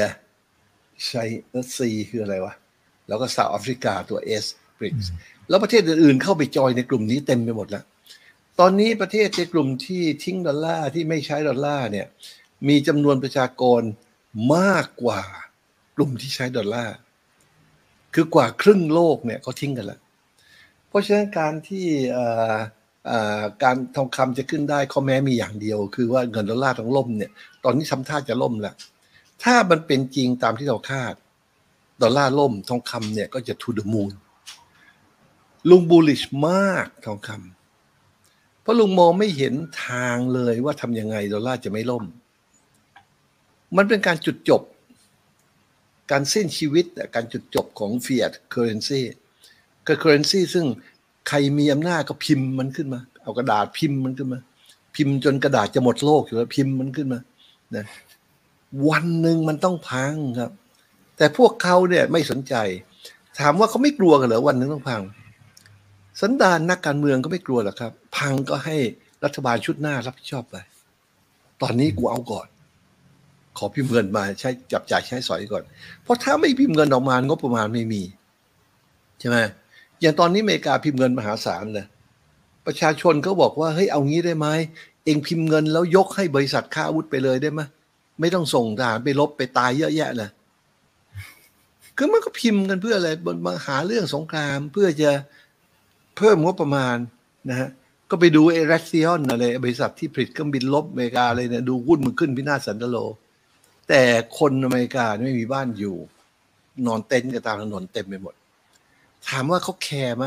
[1.07, 1.23] ใช้
[1.57, 2.53] รัสเซียคืออะไรวะ
[3.07, 4.45] แล้วก็เซาท์แอฟริกาตัว S
[4.79, 5.11] บริกส์
[5.49, 7.83] แล้วประเทศอื่นๆเข้าไปจอยในกลุ่มนี้เต็มไปหมดแล้ว
[8.59, 12.07] ตอนนี้ประเทศในกลุ่มที่ทิ้งดอลลาร์ที่ไม่ใช้ดอลลาร์เนี่ย
[12.67, 13.81] มีจำนวนประชากร
[14.55, 15.21] มากกว่า
[15.95, 16.95] กลุ่มที่ใช้ดอลลาร์
[18.13, 19.99] คือกว่าครึ่งโลกเนี่ยเขาทิ้งกันแล้ว
[20.87, 21.85] เพราะฉะนั้นการที่
[23.63, 27.31] การทองคำจะขึ้นได้ข้อแม้มีอย่างเดียว คือว่าเงินดอลลาร์ต้องล่มเนี่ย
[27.63, 28.75] ตอนนี้ทำท่าจะล่มแล้ว
[29.43, 31.13] ถ้ามันเป็นจริงตามที่เราคาด
[32.01, 34.11] ดอลลาร์ล่มทองคำเนี่ยก็จะ to the moon
[35.69, 39.53] ลุงบูลิชมากทองคำเพราะลุงมองไม่เห็น
[39.87, 42.03] ทางเลยว่าทำยังไงดอลลาร์จะไม่ล่ม
[43.77, 44.61] มันเป็นการจุดจบ
[46.11, 49.01] การสิ้นชีวิตการจุดจบของ fiat currency
[49.87, 50.65] ก็ currency ซึ่ง
[51.27, 54.39] ใครมีอำนาจก็พิมพ์มันขึ้นมา เอากระดาษพิมพ์มันขึ้นมา
[54.95, 57.19] พิมพ์จนกระดาษจะหมดโลกอยู่แล้วพิมพ์มันขึ้นมา
[57.75, 57.85] นะ
[58.89, 60.51] วันหนึ่งมันต้องพังครับ
[61.17, 62.55] แต่พวกเขาเนี่ยไม่สนใจ
[63.39, 65.01] ถามว่าเขาไม่กลัวกันเหรอวันหนึ่งต้องพัง
[66.21, 68.77] สันดานนักการเมืองก็ไม่กลัวหรอกครับ พังก็ให้
[69.23, 70.55] รัฐบาลชุดหน้ารับผิดชอบไป
[71.61, 72.47] ตอนนี้กูเอาก่อน
[73.57, 75.63] ขอพิมพ์เงินมาใช้จับจ่ายใช้สอยก่อน
[76.03, 78.01] เพราะถ้าไม่พิมพ์เงินออกมางบประมาณไม่มี
[79.19, 79.37] ใช่ไหม
[80.01, 81.85] อย่างตอนนี้อเมริกาพิมพ์เงินมหาศาลเลย
[82.65, 84.47] ประชาชนเขาบอกว่าเฮ้ยเอางี้ได้ไหม
[85.05, 87.61] เองพิมพ์เงินแล้วยกให้บริษัทค้าอาวุธไปเลยได้ไหม
[88.19, 90.29] ไม่ต้องส่งทหารไปลบไปตายเยอะแยะเลย
[91.97, 93.09] คือมันก็พิมพ์กันเพื่ออะไร
[93.45, 95.11] มาหาเรื่องสงครามเพื่อจะ
[96.17, 96.97] เพิ่มงบประมาณ
[97.49, 97.69] นะฮะ
[98.09, 102.97] ก็ไปดูไอ้แรคซิออนอะไรบริษัทที่ผลิตเครื่องบินลบอเมริกาเลยเนี่ยดูหุ้นมันขึ้นพินาศสันตโล
[103.89, 104.01] แต่
[104.39, 105.95] คนอเมริกาไม่มีบ้านอยู่
[106.85, 108.35] นอนเต็นท์กันตามถนนเต็มไปหมด
[109.27, 110.25] ถามว่าเขาแคร์ไหม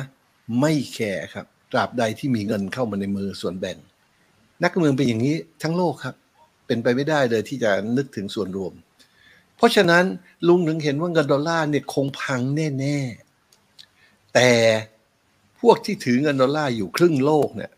[0.60, 3.76] ไม่แคร์ครับ ตราบใดที่มีเงินเข้ามาในมือส่วนแบ่ง
[4.64, 6.14] นักการเมืองเป็นอย่างนี้ทั้งโลกครับ
[6.66, 8.72] เป็นไปไม่ได้เลยที่จะนึกถึงส่วนรวม
[9.56, 10.04] เพราะฉะนั้น
[10.48, 14.50] ลุงถึงเห็นว่าเงินดอลลาร์เนี่ยคงพังแน่ๆ แต่
[15.60, 17.70] พวกที่ถือเงินดอลลาร์อยู่ครึ่งโลกเนี่ย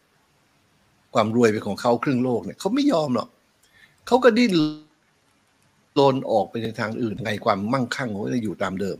[1.14, 3.28] ความรวยเป็นของเขาครึ่งโลกเนี่ยเขาไม่ยอมหรอก
[4.06, 4.52] เขาก็ดิ้น
[5.98, 8.98] รนออกไปในทางอื่นไงความมั่งคั่งเขาจะอยู่ตามเดิม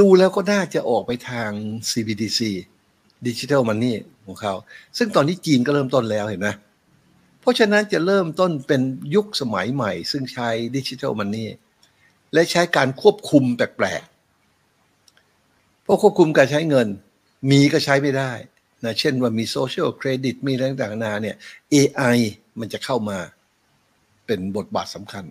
[0.00, 1.50] ดูแล้วก็น่าจะออกไปทาง
[1.90, 2.40] CBDC
[3.26, 4.54] Digital Money ของเขา
[4.98, 6.48] ซึ่งตอนนี้จีนก็เริ่มต้นแล้วเห็นไหม
[7.40, 8.80] เพราะฉะนั้นจะเริ่มต้นเป็น
[9.14, 11.48] ยุคสมัยใหม่ ซึ่งใช้ดิจิทัลมันนี่
[12.32, 16.88] และใช้การควบคุมแปลกๆ เพราะควบคุมการใช้เงิน
[17.50, 18.32] มีก็ใช้ไม่ได้
[18.84, 21.36] นะเช่นว่ามีโซเชียลเครดิตมีอะไรต่างๆนานาเนี่ย
[21.74, 22.18] AI
[22.58, 23.18] มันจะเข้ามา
[24.26, 25.24] เป็นบทบาทสำคัญ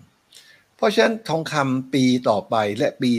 [0.75, 3.11] เพราะฉะนั้นทองคำปีต่อไปและปี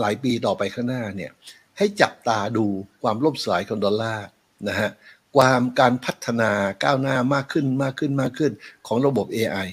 [0.00, 1.32] หลายปีต่อไปข้างหน้าเนี่ย
[1.78, 2.66] ให้จับตาดู
[3.02, 4.26] ความล่มสลายของดอลลาร์
[4.68, 4.90] นะฮะ
[5.36, 6.50] ความการพัฒนา
[6.84, 8.52] ก้าวหน้ามากขึ้นมากขึ้นมากขึ้น
[8.86, 9.68] ของระบบ AI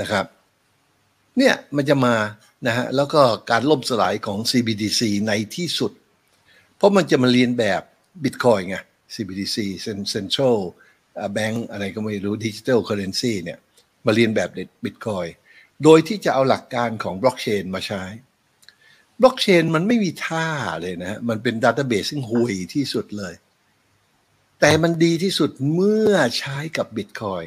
[0.00, 0.26] นะครับ
[1.38, 2.14] เนี่ยมันจะมา
[2.66, 5.92] นะฮะแล้วก็การล่มสลายของ CBDC ในที่สุด
[6.76, 7.82] เพราะมันจะมาเรียนแบบ
[8.24, 8.76] Bitcoin ไง
[9.14, 9.56] CBDC
[10.14, 10.58] Central
[11.36, 13.58] Bank อะไรก็ไม่รู้ Digital Currency เนี่ย
[14.06, 14.50] มาเรียนแบบ
[14.84, 15.28] Bitcoin
[15.84, 18.02] โดยที่จะเอาหลักการของบล็อกเชนมาใช้
[19.22, 20.46] บล็อกเชนมันไม่มีค่า
[20.82, 23.34] เลยนะ มันเป็น database ซึ่งห่วยที่สุดเลย
[24.60, 27.44] แต่มันดีที่สุดเมื่อใช้กับบิตคอย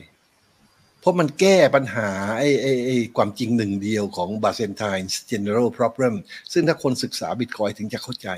[0.99, 6.13] เพราะมันแก้ปัญหาไอ้ไอ้ไอ้ความจริงหนึ่งเดียวของ b a s e n t i n e General Problem
[6.53, 8.29] ซึ่งถ้าคนศึกษาบิตคอยถึงจะเข้าใจ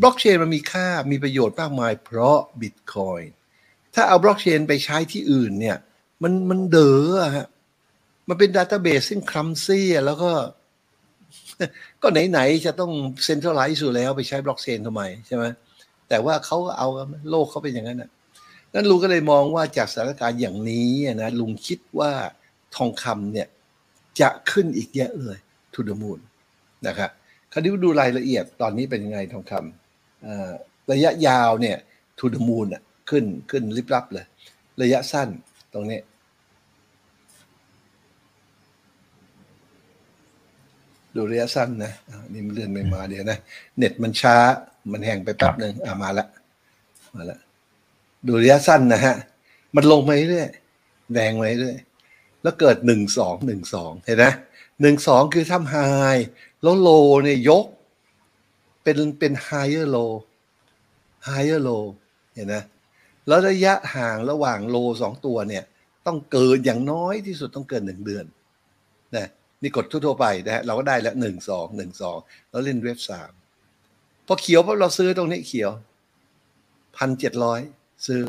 [0.00, 3.20] บล็อกเชนมันมีค่ามีประโยชน์มากมายเพราะบิตคอย
[3.94, 5.76] ถ้าเอาบล็อกเชนไปใช้ที่อื่นเนี่ย
[6.22, 7.46] มันมันเด๋อฮะ
[8.28, 10.30] มันเป็น database ซึ่ง clumsy แล้วก็
[12.02, 12.92] ก็ไหนๆจะต้อง
[13.24, 15.44] centralize อยู่แล้วไปใช้บล็อกเชนทำไมใช่ไหม
[16.08, 16.88] แต่ว่าเขาเอา
[17.30, 18.10] โลกเขาเป็นอย่างนั้นอะ
[18.74, 20.90] นั้นลุงก็เลยมองว่าจากสถานการณ์อย่างนี้
[21.22, 22.12] นะลุงคิดว่า
[22.76, 23.48] ทองคำเนี่ย
[24.20, 25.38] จะขึ้นอีกเยอะเลย
[25.74, 26.18] ทูดมูล
[26.86, 27.10] นะครับ
[27.52, 31.76] คราวนี้ดูรายละเอียดตอนนี้เป็นยังไงทองคำระยะยาวเนี่ย
[32.18, 32.66] ทูดมูล
[33.10, 34.26] ขึ้นขึ้นริบลับเลย
[34.82, 35.28] ระยะสั้น
[35.72, 35.98] ตรงนี้
[41.16, 41.92] ดูระยะสั้นนะ
[42.32, 43.38] นี่มันเลื่อนไม่มาเดี๋ยวนะ
[43.78, 44.36] เน็ตมันช้า
[44.92, 46.26] มันแห้งไปแป๊บหนึ่งอ่ามาละ
[47.14, 47.38] มาละ
[48.26, 49.14] ดูระยะสั้นนะฮะ
[49.74, 50.50] มันลงไปเรื่อย
[51.14, 51.76] แดงไปเรื่อย
[52.42, 54.24] แล้วเกิดหนึ่งสองหนึ่งสองเห็นไหม
[54.80, 55.76] หนึ่งสองคือทำไฮ
[56.62, 56.88] แล้วโล
[57.24, 57.66] เนี่ยยก
[58.82, 60.12] เป็นเป็น higher low
[61.28, 61.84] higher low
[62.34, 62.54] เห็นไหม
[63.26, 65.64] แล้วระยะห่างระหว่างโลสองตัวเนี่ย
[66.06, 68.24] ต้องเกินอย่างน้อยที่สุดต้องเกินหนึ่งเดือน
[69.62, 72.18] นี่กดทั่วๆไปนะฮะเราก็ได้แล้วหนึ่งสองหนึ่งสอง
[72.50, 73.30] แล้วเล่นเว็บสาม
[74.26, 75.70] พอเขียวพอเราซื้อตรงนี้เขียว
[76.96, 77.60] พันเจ็ดร้อย
[78.06, 78.20] ซื้อ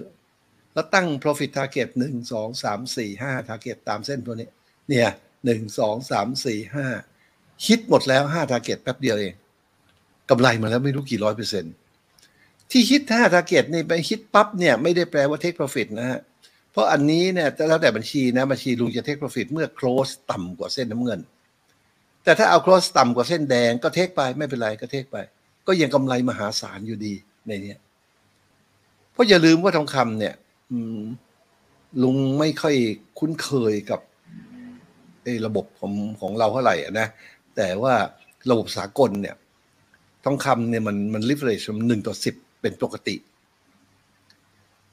[0.73, 4.49] แล้วตั้ง profit target หนึ่งสองสามสี่ห้า target ตามเส้นตัวนี้
[4.89, 5.09] เนี่ย
[5.45, 6.87] หนึ่งสองสามสี่ห้า
[7.65, 9.33] ฮิตหมดแล้วห้า target แป๊บเดียวเอง
[10.29, 11.73] กำไรมาแล้วไม่รู้กี่ร้อยเปอร์เซ็นต์
[12.71, 16.19] ที่ฮิตห้า target นี่ไปฮิตปั๊บเนี่ย ไม่ได้แปลว่า take profit นะฮะ
[16.77, 21.19] ราะอันนี้เนี่ยแล้วแต่บัญชีนะบัญชีลุงจะเทคโปรฟิตเมื่อ close ต่ำกว่าเส้นน้ำเงิน
[22.23, 25.17] แต่ถ้าเอา close ต่ำกว่าเส้นแดงก็เทคไปไม่เป็นไรก็เทคไป
[25.67, 27.13] ก็ยังกำไรมหาศาลอยู่ดี
[27.47, 27.75] ในนี้
[29.11, 30.33] เพราะอย่าลืมว่าทองคำเนี่ย
[32.03, 32.75] ลุงไม่ค่อย
[33.19, 34.01] คุ้นเคยกับ
[35.45, 37.07] ระบบของของเราเท่าไหร่นะ
[37.55, 37.93] แต่ว่า
[38.49, 39.35] ระบบสากลเนี่ย
[40.25, 43.15] ทองคำเนี่ยมันมัน leverage หนึ่งต่อสิบเป็นปกติ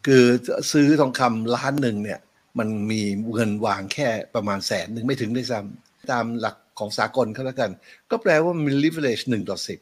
[0.07, 0.25] คือ
[0.73, 2.21] ซื้อทองคำล้านหนึ่งเนี่ย
[2.59, 7.71] มันมีเงินวางแค่ประมาณแสนหนึ่งไม่ถึงด้วยซ้ำตามหลักของสากลเขาแล้วกัน
[8.11, 9.79] ก็แปลว่ามัน leverage หนึ่งต่อสิบ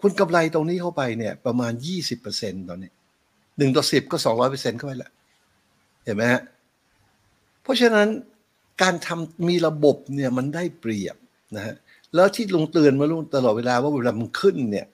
[0.00, 2.90] คุณกำไรตรงนี้เข้าไปเนี่ยประมาณยี่สิบเปอร์เซ็นต์ตอนนี้
[3.58, 5.10] หนึ่งต่อสิบก็สองร้อยเปอร์เซ็นต์เข้าไปละ
[6.04, 6.42] เห็นไหมฮะ
[7.62, 8.08] เพราะฉะนั้น
[8.82, 11.16] การทำมีระบบเนี่ยมันได้เปรียบ
[11.56, 11.74] นะฮะ
[12.14, 14.86] แล้วที่ลุงเตือนมาลุงตลอดเวลาว่าเวลามันขึ้นเนี่ย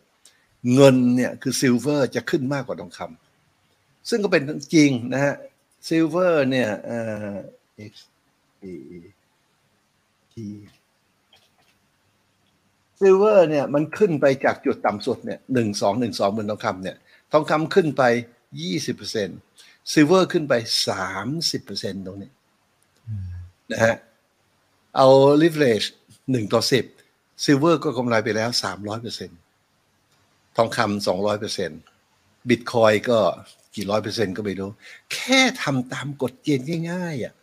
[0.75, 3.26] เงินเนี่ยคือ silver จะขึ้นมากกว่าทองคำ
[4.09, 4.43] ซึ่งก็เป็น
[4.75, 5.35] จริงนะฮะ
[5.89, 6.99] ซิลเวอร์เนี่ยเอ่
[7.31, 7.35] อ
[7.91, 7.93] x
[8.63, 8.67] a
[10.35, 10.37] t
[13.01, 16.97] ซิลเวอร์เนี่ยมันขึ้นไปจากจุดต่ำสุดเนี่ยหนึ่งสองหนึ่งสองบนทองคำเนี่ย
[17.33, 18.03] ทองคำขึ้นไป
[18.61, 19.39] ยี่สิบเปอร์เซ็นต์
[19.93, 20.55] silver ขึ้นไป
[20.89, 22.31] สามสิบเปอร์เซ็นต์ตรงนี้
[23.73, 23.95] นะฮะ
[24.97, 25.09] เอา
[25.43, 25.89] leverage
[26.31, 26.85] หนึ่งต่อสิบ
[27.45, 29.39] silver ก็กำไรไปแล้วสามร้อยเปอร์เซ็นต์
[30.57, 31.81] ทองคำสองร้อยเปอร์เซ็นต์
[32.49, 33.19] บิตคอยก็
[33.77, 34.71] กี่ร้อยเปอร์เซ็นต์ก็ไม่รู้
[35.13, 37.35] แค่ทำตามกฎเกณฑ์ง่ายๆอะ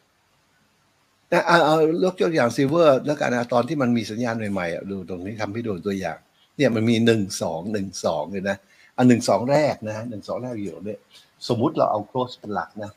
[1.30, 6.18] แต่เอาเอายกตัวอย่าง silver แล้วกันนะตอนที่มันมีสัญญาณใหม่ๆอะดูตรงนี้ทำให้ดูตัวอย่าง
[6.58, 8.58] เนี่ยมันมีหนึ่งสองหนึ่งสองเลยนะ
[8.98, 11.00] อันหนึ่งสองแรกนะหนึ่งสองแรกอยู่เนี่ย
[11.48, 12.92] สมมุติเราเอา close เป็นหลักนะ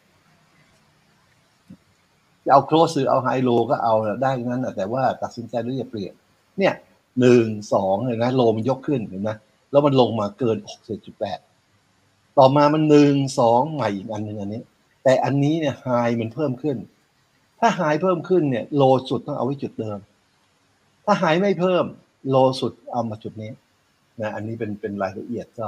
[2.44, 6.14] จะเอา close หรือเอา high low ก็เอาได้นั้นนะแต่ว่าตัดสินใจด้วยจะเปลี่ยน
[6.58, 6.74] เนี่ย
[7.20, 9.30] หนึ่งสองเลยนะโลมันยกขึ้นเห็นไหม
[9.70, 11.38] แล้วมันลงมาเกินหกสิบจุดแปด
[12.38, 14.62] ต่อมามันหนึ่งสองใหม่อีกอันหนึ่งอันนี้
[15.04, 15.86] แต่อันนี้เนี่ยไฮ
[16.20, 16.76] มันเพิ่มขึ้น
[17.60, 19.98] ถ้าไฮเพิ่มขึ้นเนี่ยโลสุดต้องเอาไว้จุดเดิม
[21.04, 21.84] ถ้าไฮไม่เพิ่ม
[22.30, 23.50] โลสุดเอามาจุดนี้
[24.20, 25.66] นะอันนี้เป็นเป็นรายละเอียดก็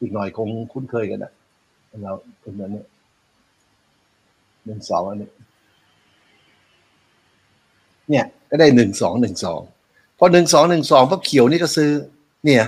[0.00, 1.32] อีกหน่อยคงคุ้นเคยกันนะ
[2.02, 2.84] เราเป็นแบบนี้
[4.64, 5.30] หนึ่งสองอันนี้
[8.10, 9.60] เนี่ย ก็ได้หนึ่งสองหนึ่งสอง
[10.18, 11.90] พอหนึ่งสองหนึ่งสองปั๊บเขียวนี่ก็ซื้อ
[12.44, 12.64] เนี่ย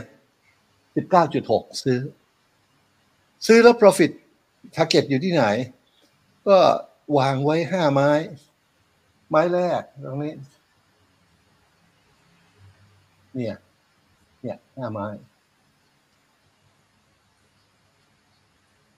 [0.97, 1.99] สิบเก้าจุดหกซื้อ
[3.47, 4.13] ซื้อแล้ว profit
[4.77, 5.45] target อยู่ที่ไหน
[6.49, 6.59] ก็
[7.19, 8.11] วางไว้ห้าไม้
[9.31, 10.35] ไม้แรกตรงนี้
[13.35, 13.57] เนี่ย
[14.43, 15.07] เนี่ยห้าไม้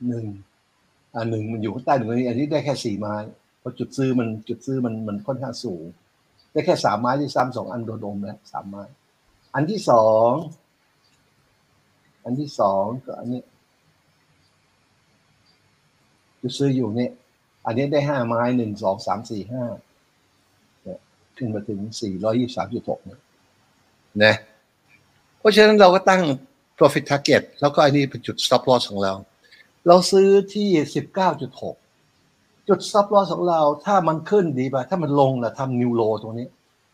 [0.08, 0.26] หนึ่ง
[1.14, 3.16] อ่าหนึ่งมันอยู่ข้างใต้หนึ่งอันนี้อันนี้ได้แค่สี่ไม้
[3.58, 5.84] เพราะจุดซื้อมันจุดซื้อมันมันค่อนข้างสูง
[6.52, 8.82] ได้แค่สามไม้ที่ซ้ำสองอันโดนอมแล้วสามไม้
[9.54, 10.30] อันที่สอง
[12.24, 13.40] อันที่สองก็อันนี้
[16.40, 17.10] จุดซื้ออยู่เนี่ย
[17.66, 19.64] อันนี้ได้ห้าไม้หนึ่งสองสามสี่ห้า
[20.82, 20.98] เนี่ย
[21.36, 23.20] ขึ้นมาถึงสี่ร้อยยี่สามจุดหกเนี่ย
[24.24, 24.34] นะ
[25.38, 26.22] เพราะฉะนั้นเราก็ตั้ง
[26.78, 29.12] profit target แล้วก็อันนี้เป็นจุด stop loss ของเรา
[29.86, 31.76] เราซื้อที่สิบเก้าจุดหก
[32.68, 36.46] จุด stop loss ของเราถ้ามันขึ้นดีไปถ้ามันลงนะทำ new low ตรงนี้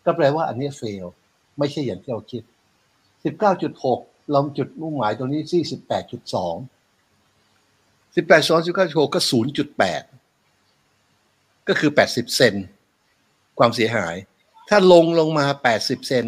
[0.05, 1.07] ก็แปลว่าอันนี้ fail
[1.59, 2.43] ไม่ใช่อย่างที่เราคิด
[3.25, 4.01] สิบเก้าจุดหก
[4.33, 6.55] เราจุดมุ่งหมายตรงนี้ที่สิบแปดจุดสอง
[8.17, 10.03] สิบแปดสองสิบเก้าหกก็ศูนย์จุดแปด
[11.69, 12.55] ก็คือแปดสิบเซน
[13.59, 14.15] ความเสียหาย
[14.69, 16.25] ถ้าลงลงมาแปดสิบเซน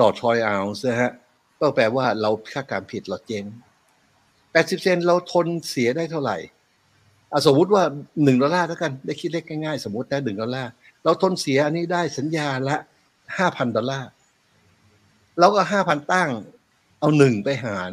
[0.00, 1.12] ต่อทรอยเอาส์นะฮะ
[1.60, 3.44] ก็แปลว่าเราคาดการผิดเราเจ๊ง
[4.52, 6.36] แปดสิบเซนเราทนเสียได้เท่าไหร่
[7.32, 7.82] อะสมมติว่า
[8.22, 10.70] หนึ่งดอลลาร์แล้วกัน ได้คิดเลขง่ายๆ สมมติได้หนึ่งดอลลาร์
[11.04, 12.76] เราทนเสียอันนี้ได้สัญญาละ
[13.36, 14.08] ห้าพันดอลลาร์
[15.38, 16.30] เราก็ห้าพันตั้ง
[17.00, 17.90] เอาหนึ่งไปหาร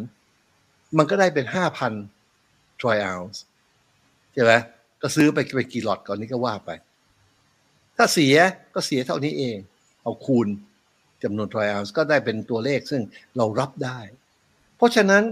[0.97, 1.93] มันก็ได้เป็นห้าพัน
[2.83, 3.41] ทรอยเอาส์
[4.33, 4.51] ใช่ไหม
[5.01, 6.69] ก็ซื้อไปไปกี่หลอดก่อนนี้ก็ว่าไป
[7.97, 8.35] ถ้าเสีย
[8.75, 9.57] ก็เสียเท่านี้เอง
[10.03, 10.47] เอาคูณ
[11.23, 13.01] จำนวนทรอยเอาส์ก็ได้เป็นตัวเลขซึ่ง
[13.37, 13.99] เรารับได้
[14.77, 15.23] เพราะฉะนั้น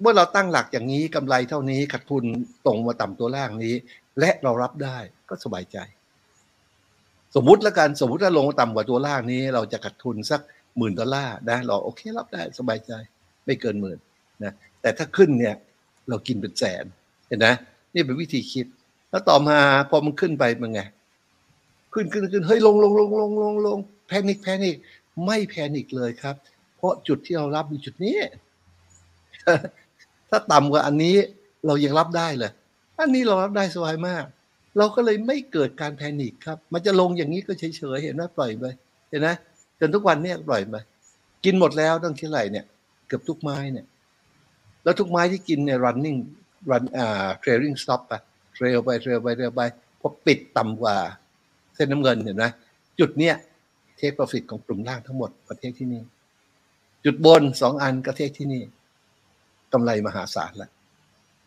[0.00, 2.24] เมื่อเราตั้งหลักอย่างนี้กำไรเท่านี้ขาดทุน
[2.66, 3.74] ตรงมาต่ำตัวล่างนี้
[4.18, 5.78] และเรารับได้ก็สบายใจ
[7.34, 10.40] สมมุติแล้วกันสมมติถ้าลงมาต่ำกว่าตัวล่างนี้ เราจะขาดทุนสัก
[10.76, 12.92] หมื่นดอลลาร์นะเราโอเครับได้สบายใจ
[13.46, 13.98] ไม่เกินหมื่น
[14.44, 15.54] นะแต่ถ้าขึ้นเนี่ย
[16.08, 16.84] เรากินเป็นแสน
[17.28, 17.46] เห็นไหม
[17.94, 18.66] นี่เป็นวิธีคิด
[19.10, 19.58] แล้วต่อมา
[19.90, 20.80] พอมันขึ้นไปมันไง
[21.92, 24.76] ขึ้นขึ้นขึ้นเฮ้ยลงลงลงลงลงลงแพนิคแพนิค
[25.26, 26.34] ไม่แพนิคเลยครับ
[26.76, 28.16] เพราะจุดที่เรารับมีจุดนี้
[30.28, 31.16] ถ้าต่ำกว่าอันนี้
[31.66, 32.52] เรายังรับได้เลย
[32.98, 34.24] อันนี้เรารับได้สบายมาก
[34.78, 38.64] เราก็เลยไม่เกิดการแพนิคครับ มันจะลงอย่างนี้ก็เฉยๆเห็นไหมปล่อยไป
[39.10, 39.28] เห็นไหม
[39.80, 40.76] จนทุกวันเนี่ยปล่อยไป
[41.44, 42.64] กินหมดแล้วต้องคิดอะไรเนี่ย
[43.08, 43.86] เกือบทุกไม้เนี่ย
[44.84, 46.18] แล้วทุกไม้ที่กินเนี่ย running
[46.70, 48.12] run อ่า trailing stop ไป
[48.54, 49.60] เทรลไปเทรลไปเทรลไป
[50.00, 50.96] พอปิดต่ำกว่า
[51.74, 52.44] เส้นน้ำเงินเห็นไหม
[52.98, 53.34] จุดเนี้ย
[53.96, 56.02] เทค profit ของกลุ่มล่างทั้งหมดประเทศที่นี่
[57.04, 58.62] จุดบนสองอันก็เทคที่นี่
[59.72, 60.70] กำไรมหาศาลแล้ว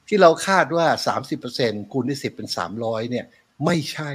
[0.08, 0.88] ที่เราคาดว่า
[1.40, 2.48] 30%คูณด้วย10 เป็น
[2.80, 3.26] 300 เนี่ย
[3.66, 4.12] ไม่ใช่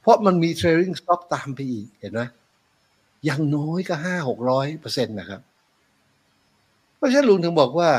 [0.00, 2.22] เพราะมันมี trailing stop ตามไปอีกเห็นไหม
[3.28, 5.40] ย่างน้อยก็ห้าหกร้อยเปอร์เซ็นต์นะครับ
[6.96, 7.90] เพราะฉะนั้นลุงถึงบอกว่า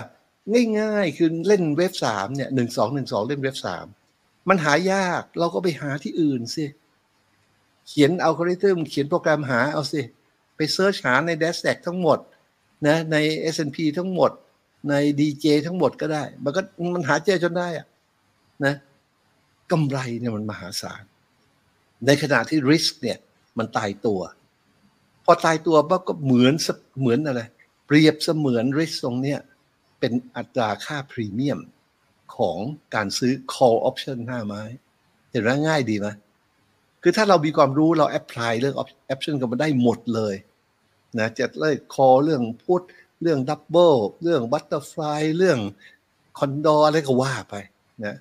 [0.79, 3.85] ง่ายๆ คือเล่นเว็บสามเนี่ยหนึ่งสองหนึ่งสองเล่นเว็บสาม
[4.49, 6.65] มันหายากเราก็ไปหาที่อื่นสิ
[7.87, 10.01] เขียนอัลกอริทึมเขียนโปรแกรมหาเอาสิ
[10.55, 12.19] ไปเซิร์ชหาใน d ด s แ a กทั้งหมด
[12.87, 13.17] นะใน
[13.55, 14.31] S&P ทั้งหมด
[14.89, 16.61] ใน DJ ทั้งหมดก็ได้ มันก็
[16.95, 17.87] มันหาเจอจนได้อะ
[18.65, 18.75] นะ
[19.71, 21.03] กำไรเนี่ยมันมหาศาล
[22.05, 23.17] ในขณะที่ risk เนี่ย
[23.57, 24.21] มันตายตัว
[25.25, 26.53] พอตายตัวปั๊บก็เหมือน
[26.99, 27.41] เหมือนอะไร
[27.87, 29.39] เปรียบเสมือน risk ตรงเนี้ย
[29.99, 31.59] เป็นอัตราค่าพรีเมียม
[32.37, 32.57] ของ
[32.95, 34.63] การซื้อ call option หน้าไม้
[35.31, 36.07] เห็นไหมง่ายดีไหม
[37.01, 38.75] คือถ้าเรามีความรู้เรา apply เรื่อง
[39.13, 40.35] option กันมาได้หมดเลย
[41.19, 42.81] นะจะเลย call เรื่องพุท
[43.21, 45.59] เรื่อง double เรื่อง butterfly เรื่อง
[46.39, 47.55] condor อะไรก็ว่าไป
[48.05, 48.15] นะ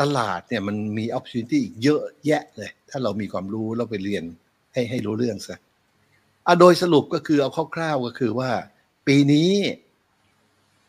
[0.00, 4.24] ตลาดเนี่ยมันมี opportunity อีกเยอะแยะเลย ถ้าเรามีความรู้เราไปเรียน
[4.72, 5.58] ให้ให้รู้เรื่องซะ
[6.46, 8.50] อะโดยสรุปก็คือเอาคร่าวๆก็คือว่า
[9.06, 9.50] ปีนี้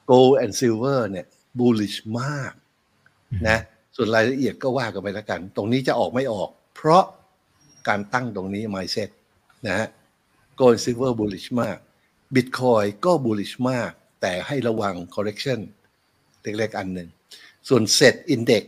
[0.10, 1.26] gold and silver เนี่ย
[1.60, 2.54] bullish มาก
[3.48, 3.60] นะ
[3.96, 7.04] ส่วนรายละเอียดก็ว่ากันไปแล้วกัน ตรงนี้จะออกไม่ออก เพราะ
[7.88, 9.10] การตั้งตรงนี้ mindset
[9.68, 9.88] นะฮะ
[10.60, 11.78] gold and silver bullish มาก
[12.36, 13.92] bitcoin ก็ bullish มาก
[14.22, 15.60] แต่ให้ระวัง correction
[16.44, 17.10] เล็กๆอันหนึ่ง
[17.68, 18.66] ส่วน set index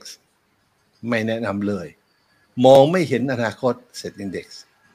[1.09, 1.87] ไม่แนะนำเลย
[2.65, 4.47] มองไม่เห็นอนาคต set index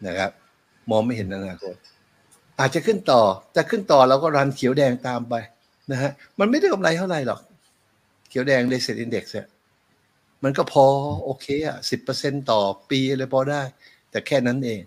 [0.06, 0.30] นะครับ
[0.90, 1.74] มองไม่เห็นอนาคต
[2.58, 3.22] อาจจะขึ้นต่อ
[3.56, 5.34] จะขึ้นต่อเราก็รันเขียวแดงตามไป
[5.92, 7.40] นะฮะมันไม่ได้กำไรเท่าไหร่หรอก
[8.28, 9.48] เขียวแดงในเซ็ตอินเด็กซ์เนี่ย
[10.44, 10.84] มันก็พอ
[11.24, 13.62] โอเคอะสิบเปอร์เซ็นต่อปีอะไรพอได้
[14.10, 14.80] แต่แค่นั้นเอง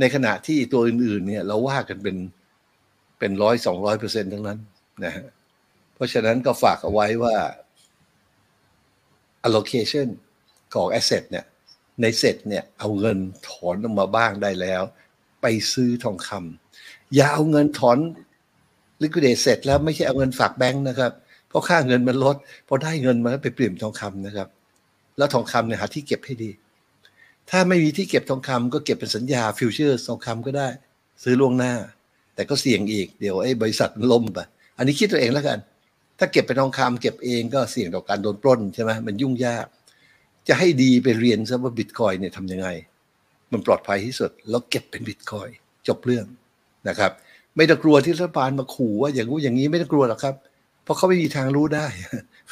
[0.00, 2.16] ในขณะที่ตัวอื่นๆ เนี่ย เราว่ากันเป็น
[3.18, 4.58] เป็นร้อยสองร้อยเปอร์เซ็นต์ทั้งนั้น
[5.04, 5.26] นะฮะ
[5.94, 7.36] เพราะฉะนั้นก็ฝากเอาไว้ว่า
[9.46, 10.08] allocation
[10.74, 11.44] ของ asset เนี่ย
[12.02, 14.82] ในเซ็ตเนี่ย เอาเงินถอนออกมาบ้างได้แล้ว
[15.42, 17.98] ไปซื้อทองคำอย่าเอาเงินถอน
[19.02, 21.12] liquidate เสร็จแล้วไม่ใช่เอาเงินฝากแบงค์นะครับ
[21.48, 22.36] เพราะค่าเงินมันลด
[22.68, 24.48] พอได้เงินมาแล้วไปเปลี่ยนทองคำนะครับ
[25.18, 26.50] แล้วทองคำเนี่ยหาที่เก็บให้ดี
[27.50, 30.68] ถ้าไม่มีที่เก็บทองคำก็เก็บเป็นสัญญา future ทองคำก็ได้
[31.22, 31.72] ซื้อล่วงหน้า
[32.34, 34.38] แต่ก็เสี่ยงอีกเดี๋ยวไอ้บริษัทมันล่มไป
[34.76, 35.58] อันนี้คิดตัวเองแล้วกัน
[36.18, 39.66] ถ้าเก็บเป็นทองคำเก็บเองก็เสี่ยงต่อการโดนปล้นใช่ไหมมันยุ่งยาก
[40.48, 42.68] จะให้ดีไปเรียนซะว่าบิตคอยเนี่ยทำยังไง
[43.52, 45.48] มันปลอดภัยที่สุดแล้วเก็บเป็นบิตคอย
[45.88, 46.26] จบเรื่อง
[46.88, 47.12] นะครับ
[47.56, 50.34] ไม่ต้องกลัวที่รัฐบาลมาขู่ว่าอย่างงู้อย่างนี้ไม่ต้องกลัวหรอกครับ
[50.84, 51.86] เพราะเขาไม่มีทางรู้ได้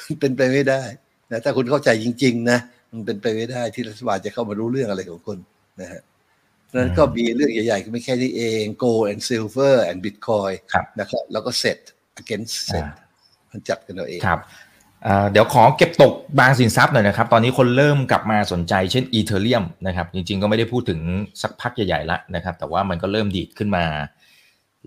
[0.01, 0.83] มันเป็นไปไม่ได้
[1.31, 2.59] นะถ้าคุณเข้าใจจริง ๆ นะ
[2.93, 5.38] มันเป็นไปไม่ได้ที่รัฐบาลจะเข้ามารู้เรื่องอะไรของคุณ
[5.81, 6.03] นะฮะ
[6.77, 10.55] นั้นก็มีเรื่องใหญ่ๆก็ไม่แค่นี้เอง gold and silver and bitcoin
[11.01, 11.81] นะครับแล้วก็ set
[12.21, 12.87] against set
[13.51, 14.40] มันจัดกันเอาเองครับ
[15.33, 21.01] เดี๋ยวขอเก็บตกบางสินทรัพย์หน่อยนะครับ ตอนนี้คนเริ่มกลับมาสนใจเช่นอีเทเรียมนะครับ จริงๆก็ไม่ได้พูดถึง
[21.43, 23.85] สักพักใหญ่ๆแล้วนะครับ แต่ว่ามันก็เริ่มดีดขึ้นมา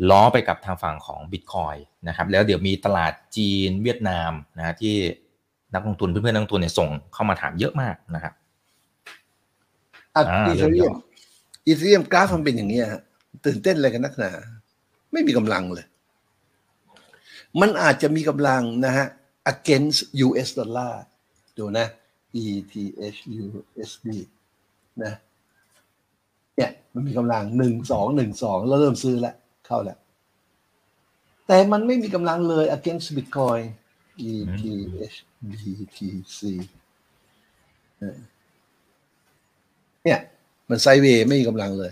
[0.10, 4.96] ล้อไปกับทางฝั่งของ Bitcoin นะครับแล้วเดี๋ยวมีตลาดจีนเวียดนามนะที่
[5.74, 8.34] นักลงทุนเพื่อนๆนักลงทุนเนี่ยส่งเข้ามาถามเยอะมากนะครับ
[10.48, 10.94] อีเทเรียม
[11.66, 13.02] อีเทเรียมกราฟมันเป็นอย่างนี้ฮะ
[13.46, 14.32] ตื่นเต้นอะไรกันนักหนา
[15.12, 15.86] ไม่มีกำลังเลย
[17.62, 19.08] มันอาจจะมีกำลังนะฮะ
[19.54, 21.02] against US ดอลลาร์
[21.58, 21.88] ดูนะ
[22.44, 24.08] ETHUSD
[25.04, 25.14] นะ
[26.56, 29.36] เนี่ยมันมีกำลังหนึ่งสองหนึ่งสองแล้วเริ่มซื้อแล้ว
[29.68, 29.98] เข้าแล้ว
[31.48, 33.64] แต่มันไม่มีกำลังเลย against Bitcoin
[34.30, 35.18] ETH
[35.50, 36.42] BTC
[40.04, 40.20] เนี่ย
[40.70, 41.92] มันไซเวย์ไม่มีกำลังเลย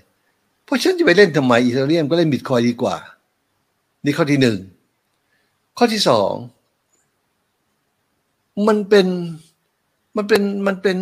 [0.64, 2.98] เพราะฉันจะไปเล่นทำไมอีเทเรียมก็เล่นบิตคอยดีกว่า
[4.04, 4.58] นี่ข้อที่หนึ่ง
[5.78, 6.34] ข้อที่สอง
[8.68, 9.08] มันเป็น
[10.18, 10.98] มันเป็นมันเป็น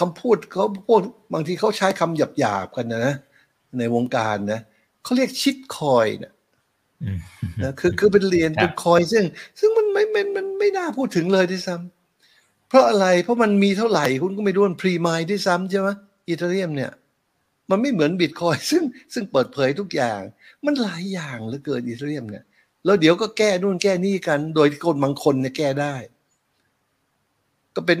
[0.00, 1.00] คำพูดเขาพูด
[1.32, 3.14] บางทีเขาใช้คำหยาบๆกันนะ
[3.78, 6.32] ในวงการนะเขาเรียกชิดคอยนะ
[7.62, 9.24] นะคือคือเป็นเหรียญเป็นคอยซึ่ง
[9.58, 15.88] ซึ่งมันไม่ไม่มันไม่น่าพูดถึงเลยที่ซ้ำเพราะอะไรเพราะมันมีเท่าไหร่คุณก็ไม่รู้มันพรีมายที่ซ้ำใช่ไหม
[16.28, 16.92] อีเทเรียมเนี่ย
[17.70, 18.82] มันไม่เหมือนบิตคอยซึ่ง
[19.14, 20.20] ซึ่งเปิดเผยทุกอย่าง
[20.64, 22.44] มันหลายอย่างเหลือเกินอีเทเรียมเนี่ย
[22.84, 25.94] แล้วเดี๋ยวก็แก้นู่นแก้นี่กัน โดยที่คนบางคนเนี่ยแก้ได้
[27.74, 27.98] ก็เป็น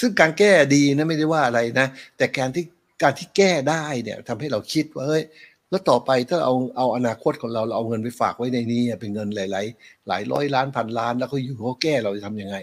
[0.00, 1.86] ซึ่งการแก้ดีนะไม่ได้ว่าอะไรนะ
[2.16, 2.64] แต่การที่
[3.02, 5.22] การที่แก้ได้เนี่ยทำให้เราคิดว่าเฮ้ย
[5.70, 12.56] แล้วต่อไปถ้าเอาเอาอนาคตของเราเราเอาเงินไปฝากไว้ในนี้เป็นเงินหลาย ๆ หลายร้อยล้านพันล้าน แล้วเขาอยู่เขาแก้เราจะทำยังไง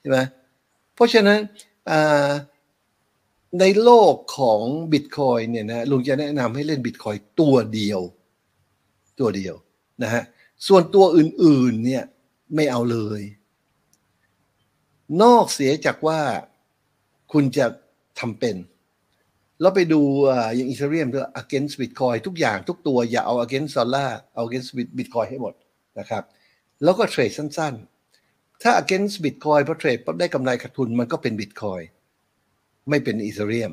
[0.00, 0.18] ใช่ไหม
[0.94, 1.38] เพราะฉะนั้น
[3.60, 8.00] ในโลกของบิตคอยเนี่ยนะลุงจะแนะนำให้เล่นบิตคอยตัวเดียว
[9.20, 9.54] ตัวเดียว
[10.02, 10.22] นะฮะ
[10.68, 12.04] ส่วนตัวอื่น ๆ เนี่ย
[12.54, 13.22] ไม่เอาเลย
[15.22, 16.20] นอกเสียจากว่า
[17.32, 17.66] คุณจะ
[18.18, 18.56] ทำเป็น
[19.60, 20.00] แล้วไปดู
[20.54, 25.54] อย่างอีเทเรียมด้วย against bitcoin ทุกอย่างทุกตัวอย่าเอา against dollar เอา against bitcoin ให้หมด
[25.98, 26.22] นะครับ
[26.82, 31.84] แล้วก็เทรดสั้นๆ ถ้า against Bitcoin พอเทรดปั๊บได้กำไรขาดทุนมันก็เป็น Bitcoin
[32.88, 33.72] ไม่เป็นอีเธเรียม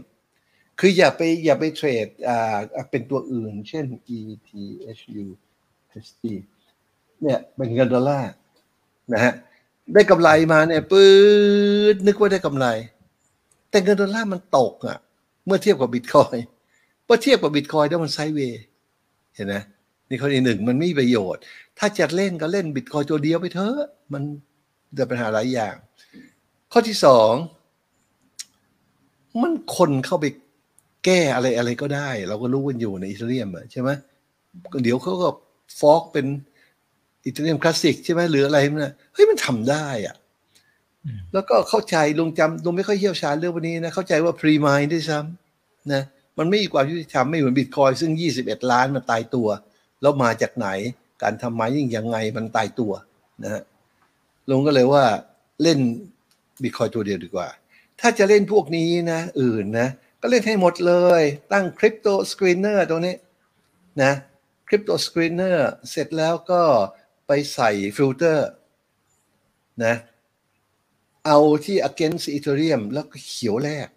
[0.79, 2.57] คืออย่าไปอย่าไปเทรดอ่า
[2.91, 3.85] เป็นตัวอื่น เช่น
[4.17, 5.25] ETHU
[6.05, 6.23] ST
[7.21, 8.31] เนี่ยเป็นเงินดอลลาร์
[9.13, 9.33] นะฮะ
[9.93, 11.09] ได้กำไรมาเนี่ยปื๊
[11.93, 12.65] ดนึกว่าได้กำไร
[13.69, 14.97] แต่เงินดอลลาร์มันตกอะ่ะ
[15.45, 16.35] เมื่อเทียบกับบิตคอย
[17.05, 18.61] เมื่อเทียบกับบิตคอยแล้วมันไซเวย์
[19.35, 19.55] เห็นไหม
[20.09, 21.41] นี่ข้อที่หนึ่งมันไม่มีประโยชน์
[21.79, 23.77] ถ้าจะเล่นก็เล่นบิตคอยตัวเดียวไปเถอะ
[24.13, 24.23] มัน
[24.97, 25.75] จะปัญหาหลายอย่าง
[26.71, 27.33] ข้อที่สอง
[29.41, 30.25] มันคนเข้าไป
[31.05, 33.89] แก้อะไรอะไรก็ได้ เราก็รู้กันอยู่ในอีเทเรียมใช่ไหม
[34.83, 35.29] เดี๋ยวเขาก็
[35.79, 36.25] ฟอกเป็น
[37.25, 40.15] อีเทเรียมคลาสสิกใช่ไหมหรืออะไรมันเฮ้ยมันทำได้อะ
[41.33, 46.01] แล้วก็เข้าใจลงจำลงไม่ค่อยเชี่ยวชาญเรื่องวันนี้นะเข้าใจว่าพรีมายด้วยซ้ำนะ
[46.37, 49.47] มันไม่มีความยุติธรรมไม่เหมือนบิตคอยซึ่ง 21 ล้านมันตายตัว
[50.01, 50.67] แล้วมาจากไหน
[51.21, 52.91] การทำไมยิ่งยังไงมันตายตัว
[53.43, 53.63] นะฮะ
[54.51, 55.03] ลงก็เลยว่า
[55.61, 55.79] เล่น
[56.63, 57.47] บิตคอยตัวเดียวดีกว่า
[57.99, 59.87] ถ้าจะเล่นพวกนี้นะ อื่นนะ
[60.21, 63.15] ก็เล่นให้หมดเลย ตั้งคริปโต screener ตรงนี้
[64.01, 64.13] นะ
[64.67, 66.61] คริปโต screener เสร็จแล้วก็
[67.27, 68.49] ไปใส่ฟิลเตอร์
[69.83, 69.95] นะ
[71.25, 73.87] เอาที่ against Ethereum แล้วก็เขียวแรก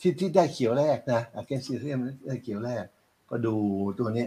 [0.00, 2.84] ที่ที่ได้เขียวแรกนะ against Ethereum ได้เขียวแรก
[3.30, 3.54] ก็ดู
[3.98, 4.26] ตัวนี้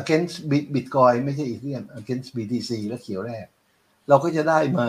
[0.00, 0.36] against
[0.74, 3.46] Bitcoin ไม่ใช่ Ethereum against BTC แล้วเขียวแรก
[4.08, 4.88] เราก็จะได้มา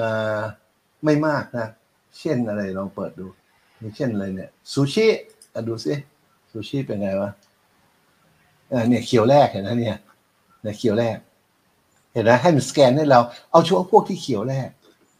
[1.05, 1.67] ไม่มากนะ
[2.19, 3.27] เช่นอะไรลองเปิดดู
[3.95, 5.07] เช่นอะไรเนี่ยซูชิ
[5.67, 5.93] ดูซิ
[6.51, 7.31] ซูชิเป็นไงวะ
[8.71, 9.97] อ่าเนี่ยเขียวแรกเห็นไหมเนี่ย
[10.61, 11.17] เนี่ยเขียวแรก
[12.13, 13.19] เห็นไหมให้มันสแกนให้เรา
[13.51, 14.69] เอาช่วงพวกที่เขียวแรก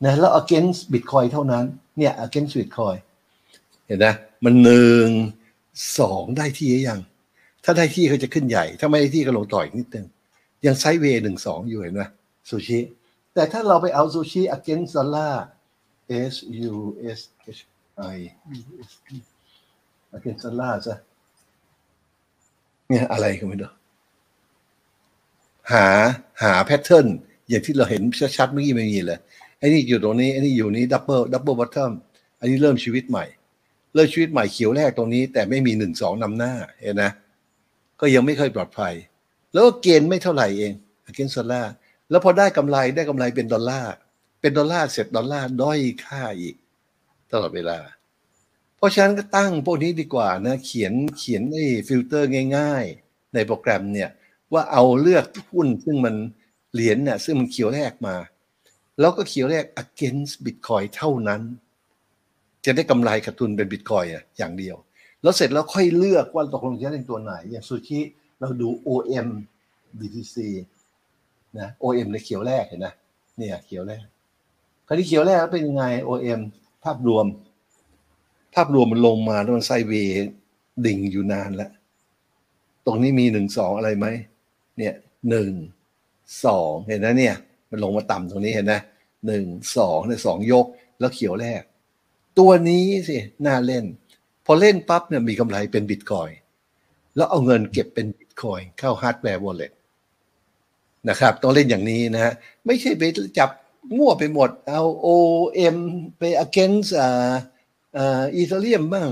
[0.03, 1.65] นะแล้ว against Bitcoin เท่านั้น
[1.97, 2.97] เนี่ย against Bitcoin
[3.87, 4.05] เห็นไหม
[4.43, 5.07] มันหนึ่ง
[5.99, 6.99] สองได้ที่ยัง
[7.63, 10.05] ถ้าได้ที่เขาจะขึ้นใหญ่ ถ้าไม่ได้ที่ก็ลงต่ออีกนิดนึง
[10.65, 12.03] ยังไซด์เวย์หนึ่งสองอยู่เห็นไหม
[12.49, 12.79] SUSHI
[13.33, 15.33] แต่ถ้าเราไปเอา SUSHI against dollar
[16.33, 16.35] S
[16.71, 16.75] U
[17.17, 17.19] S
[17.57, 17.61] H
[18.13, 18.17] I
[20.17, 20.97] against dollar ซะ
[22.87, 23.71] เนี่ยอะไรก็ไม่รู้
[25.71, 25.85] หา
[26.43, 27.07] หา pattern
[27.49, 28.01] อย่างที่เราเห็น
[28.37, 29.19] ชัดๆเมื่อกี้ไม่มีเลย
[29.59, 31.91] ไอ้นี่อยู่ตรงนี้ไอ้นี่อยู่นี้ double double bottom
[32.39, 33.25] อันนี้เริ่มชีวิตใหม่
[33.93, 37.11] เริ่มชีวิตใหม่เขียวแรกตรงนี้ แต่ไม่มีหนึ่งสองนำหน้าเห็นนะ
[37.99, 38.93] ก็ยังไม่เคยปลอดภัย
[39.53, 40.73] แล้วก็ gain ไม่เท่าไหร่เอง
[41.15, 41.63] gain Solana
[42.09, 43.93] แล้วพอได้กำไรได้กำไรเป็นดอลลาร์
[44.41, 46.55] เป็นดอลลาร์เสร็จดอลลาร์ด้อยค่าอีก
[47.31, 47.79] ตลอดเวลา
[48.77, 54.09] เพราะฉะนั้นก็ตั้งพวกนี้ดีกว่านะเขียนเขียนไอ้ฟิลเตอร์ง่าย ๆ ในโปรแกรมเนี่ย
[54.53, 56.15] ว่าเอาเลือกหุ้นซึ่งมัน
[56.73, 58.15] เหรียญเนี่ยซึ่งมันเขียวแรกมา
[58.99, 61.41] แล้วก็เขียวแรก against Bitcoin เท่านั้น
[62.65, 64.75] จะได้กำไรขาดทุนเป็น Bitcoin อะอย่างเดียว
[65.21, 67.99] แล้วเสร็จแล้วค่อยเลือกว่าตกลงจะเล่นตัวไหน อย่างซูชิ
[68.39, 69.27] เราดู OM
[69.99, 70.35] BTC
[71.59, 72.93] นะ OM ในเขียวแรกเห็นนะ
[73.37, 74.03] เนี่ยเขียวแรก
[74.87, 76.41] คราวนี้เขียวแรกเป็นยังไง OM
[76.83, 77.25] ภาพรวม
[78.55, 79.93] ภาพรวมมันลงมาแล้วมันไซเว
[80.85, 81.71] ดิ่งอยู่นานแล้ว
[82.85, 84.07] ตรงนี้มีหนึ่งสองอะไรไหม
[84.77, 84.93] เนี่ย
[85.29, 85.51] หนึ่ง
[86.45, 87.35] สองเห็นนะเนี่ย
[87.69, 88.73] มันลงมาต่ำตรงนี้เห็นไหม
[89.25, 89.45] หนึ่ง
[89.77, 90.65] สองเนี่ยสองยก
[90.99, 91.61] แล้วเขียวแรก
[92.39, 93.85] ตัวนี้สิ น่าเล่น
[94.45, 96.29] พอเล่นปั๊บเนี่ยมีกำไรเป็นบิตคอย
[97.15, 99.71] แล้วเอาเงินเก็บเป็นบิตคอยเข้า hardware wallet
[101.09, 102.33] นะครับ ต้องเล่นอย่างนี้นะฮะ
[102.65, 103.03] ไม่ใช่ไป
[103.37, 103.49] จับ
[103.97, 105.77] มั่วไปหมด เอา OM
[106.17, 107.33] ไป against อ่า
[107.97, 109.09] อ่า Ethereum บ้าง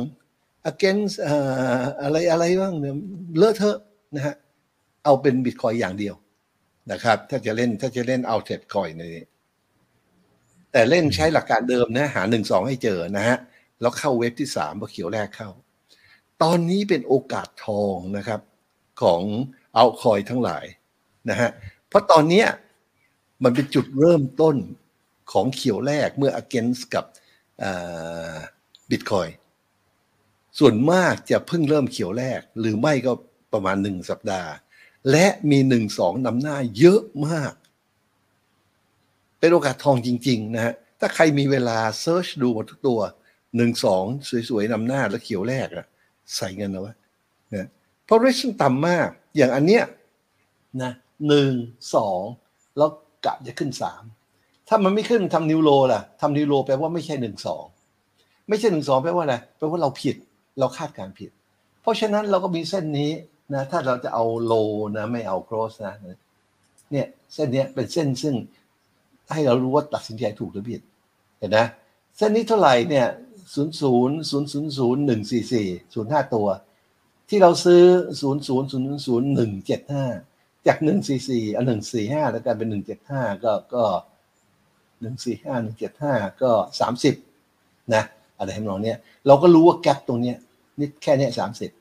[0.71, 2.95] against อ่าอะไรอะไรบ้างเนี่ย
[3.37, 3.77] เลอะเทอะ
[4.15, 4.35] นะฮะ
[5.03, 6.15] เอาเป็นบิตคอยอย่างเดียว
[6.91, 9.25] นะครับ ถ้าจะเล่นถ้าจะเล่นเอาเทรดคอยในนี้
[10.71, 13.37] แต่เล่นใช้หลักการเดิมนะหาหนึ่งสองให้เจอนะฮะ
[13.81, 15.49] แล้วเข้าเว็บที่สามพอเขียวแรกเข้า
[16.43, 18.41] ตอนนี้เป็นโอกาสทองนะครับ
[19.01, 19.21] ของ
[19.75, 20.65] เอาคอยทั้งหลาย
[21.29, 21.49] นะฮะ
[21.87, 22.43] เพราะตอนนี้
[23.43, 24.55] มันเป็นจุดเริ่มต้น
[25.31, 27.05] ของเขียวแรกเมื่อ against กับ
[28.89, 29.27] บิตคอย
[30.59, 33.11] ส่วนมากจะเพิ่งเริ่มเขียวแรก หรือไม่ก็
[33.53, 34.49] ประมาณหนึ่งสัปดาห์
[35.11, 37.53] และมีหนึ่งสองนำหน้าเยอะมาก
[39.39, 42.99] เป็นโอกาสทองจริง ๆ นะฮะ ถ้าใครมีเวลา search ดูหมดทุกตัว
[43.55, 44.03] หนึ่งสอง
[44.49, 45.85] สวย ๆนำหน้าแล้วเขียวแรกอะ
[46.35, 46.93] ใส่เงินเอาไว้
[47.53, 47.67] นะ
[48.05, 49.83] เพราะเรชั่นต่ำมาก อย่างอันเนี้ย
[50.81, 50.91] นะ
[51.27, 51.51] หนึ่ง
[51.95, 52.21] สอง
[52.77, 52.89] แล้ว
[53.25, 54.03] กะจะขึ้นสาม
[54.67, 57.63] ถ้ามันไม่ขึ้นทำ new low ล่ะทำ new low แปลว่าไม่ใช่หนึ่งสอง
[58.49, 60.15] ไม่ใช่หนึ่งสองแปลว่าอะไรแปลว่าเราผิด
[60.59, 61.29] เราคาดการผิด
[61.81, 63.11] เพราะฉะนั้นเราก็มีเส้นนี้
[63.53, 64.53] นะถ้าเราจะเอาโล
[64.97, 65.95] นะไม่เอาโกรสนะ
[66.91, 68.35] เนี่ยเส้นนี้เป็นเส้นซึ่ง
[69.33, 70.81] ให้เรารู้ว่าตัดสินใจถูกหรือผิด
[71.39, 71.65] เห็นนะ
[72.17, 73.07] เส้นนี้เท่าไหร่เนี่ย
[73.53, 76.47] ศูนย์ศูนย์ศูนย์ศูนย์ศูนย์หนึ่งสี่สี่ศูนย์ห้าตัว
[77.29, 77.83] ที่เราซื้อ
[78.21, 80.05] ศูนย์ศูนย์ศูนย์ศูนย์หนึ่งเจ็ดห้า
[80.67, 83.83] จากหนึ่งสี่สี่อันหนึ่งสี่ห้าแล้วกลายเป็นหนึ่งเจ็ดห้าก็ก็
[85.01, 87.15] หนึ่งสี่ห้าหนึ่งเจ็ดห้าก็สามสิบ
[87.93, 88.03] นะ
[88.37, 90.37] อะไรทำนองเนี้ยเราก็รู้ว่าแกลบตรงเนี้ย
[90.79, 91.71] นี่แค่เนี้ยสามสิบ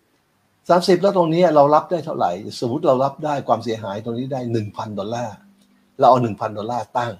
[0.68, 5.36] สามสิบแล้วตรงนี้เรารับได้เท่าไหร่ สมมติเรารับได้ความเสียหายตรงนี้ได้หนึ่งพันดอลลาร์
[5.98, 7.12] เราเอาหนึ่งพันดอลลาร์ตั้ง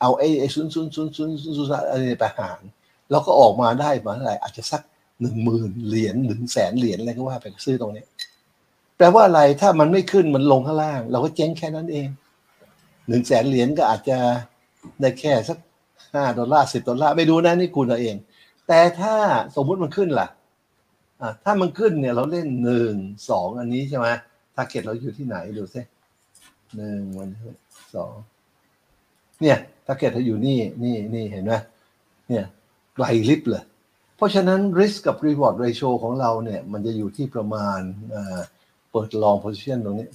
[0.00, 2.60] เอาไอ้ไอ้ศูนย์ศูนย์ศูนย์ศูนย์ศูนย์อะไรไปหาร
[3.10, 4.82] เราก็ออกมาได้มาเท่าไหร่อาจจะสัก
[5.20, 8.04] หนึ่งหมื่นเหรียญหนึ่งแสนเหรียญอะไรก็ว่าไปซื้อตรงนี้
[8.96, 12.08] แปลว่าอะไรถ้ามันไม่ขึ้นมันลงข้างล่าง เราก็เจ๊งแค่นั้นเอง
[13.08, 14.18] หนึ่งแสนเหรียญก็อาจจะ
[15.00, 15.58] ได้แค่สัก
[16.12, 18.16] ห้าดอลลาร์สิบดอลลาร์ไม่ดูนะนี่คุณเอาเอง
[18.68, 19.14] แต่ถ้า
[19.56, 20.28] สมมุติมันขึ้นล่ะ
[21.44, 22.94] ถ้ามันขึ้นเนี่ยเราเล่นหนึ่ง
[23.30, 24.08] สองอันนี้ใช่ไหม
[24.54, 25.80] target เราอยู่ที่ไหนดูซิ
[26.76, 27.28] หนึ่งวัน
[27.94, 28.14] สอง
[29.40, 31.52] เนี่ย target เราอยู่นี่นี่นี่เห็นไหม
[32.28, 32.44] เนี่ย
[32.94, 33.64] ไกลลิบเลย
[34.16, 37.80] เพราะฉะนั้น risk กับ reward ratio ของเราเนี่ย มันจะอยู่ที่ประมาณ
[38.90, 40.08] เปิด long position ตรงนี้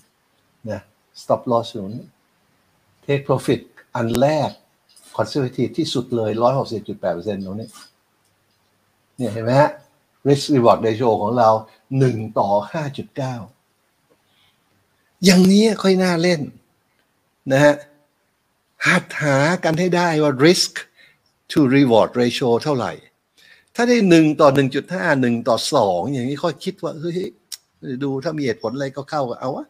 [0.69, 0.81] นะ
[1.21, 2.05] stop loss ตรงนี้
[3.05, 3.61] take profit
[3.95, 4.49] อันแรก
[5.17, 6.31] conservative ที่สุดเลย
[6.67, 7.67] 160.8%ตรงนี้
[9.17, 9.71] เนี่ยเห็นไหมฮะ
[10.27, 11.49] risk reward ratio ของเรา
[11.93, 12.49] 1 ต่อ
[13.67, 16.41] 5.9 อย่างนี้ค่อยน่าเล่น
[17.51, 17.75] นะฮะ
[18.87, 20.71] หัดหากันให้ได้ว่า risk
[21.51, 22.91] to reward ratio เท่าไหร่
[23.75, 27.19] ถ้าได้หนึ่งต่อหนึ่งจุดห้าหนึ่งต่อสองอย่างนี้ค่อยคิดว่าเฮ้ย
[28.03, 29.65] ดูถ้ามีเหตุผลอะไรก็เข้าเอาวะ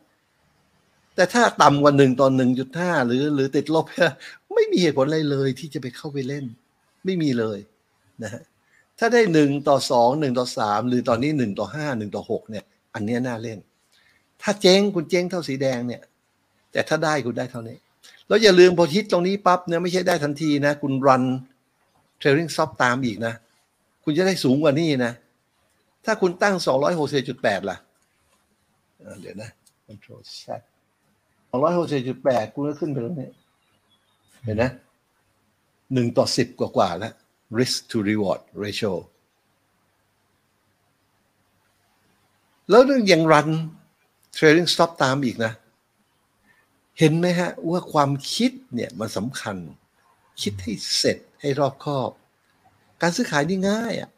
[1.16, 3.86] แต่ถ้าต่ำกว่าหนึ่งต่อหนึ่งจุดห้าหรือหรือติดลบ
[4.56, 6.46] ไม่มีเหตุผลอะไรเลยที่จะไปเข้าไปเล่น
[7.06, 7.60] ไม่มีเลย
[8.24, 8.44] นะฮะ
[9.04, 13.60] ถ้าได้หนึ่งต่อสองหนึ่งต่อสามหรือตอนนี้หนึ่งต่อห้าหนึ่งต่อหกเนี่ย อันนี้น่าเล่น
[14.42, 16.02] ถ้าเจ๊งคุณเจ๊งเท่าสีแดงเนี่ย
[16.72, 17.78] แต่ถ้าได้คุณได้เท่านี้
[18.28, 21.24] แล้วอย่าลืมพอฮิตตรงนี้ปั๊บเนี่ยไม่ใช่ได้ทันทีนะ คุณรัน
[22.18, 23.34] เทรลลิ่งซอฟตามอีกนะ
[24.04, 25.14] คุณจะได้สูงกว่านี้นะ
[26.06, 26.56] ถ้าคุณตั้ง
[27.14, 27.78] 260.8 ล่ะ
[29.22, 29.50] เดี๋ยวนะ
[29.88, 30.62] control set
[31.52, 33.30] 260.8 คุณก็ขึ้นไปตรงนี้
[34.44, 34.72] เห็นนะ
[35.94, 37.14] หนึ่งต่อสิบกว่าๆแล้ว
[37.60, 38.94] risk to reward ratio
[42.70, 42.82] แล้ว
[43.12, 43.50] ยังรัน
[44.38, 45.54] trading stop ตามอีกนะ
[47.00, 49.58] เห็นไหมฮะ ว่าความคิดเนี่ยมันสำคัญ
[50.42, 52.12] คิดให้เสร็จให้รอบคอบ
[53.02, 54.10] การซื้อขายนี่ง่ายอะ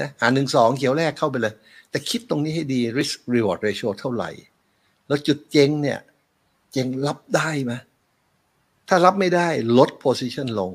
[0.00, 1.54] นะหาหนึ่งสองเขียวแรกเข้าไปเลย
[1.90, 4.30] แต่คิดตรงนี้ให้ดี risk reward ratio เท่าไหร่
[5.06, 5.98] แล้วจุดเจงเนี่ย
[6.72, 7.72] เจงรับได้ไหม
[8.88, 10.70] ถ้ารับไม่ได้ลด position ลง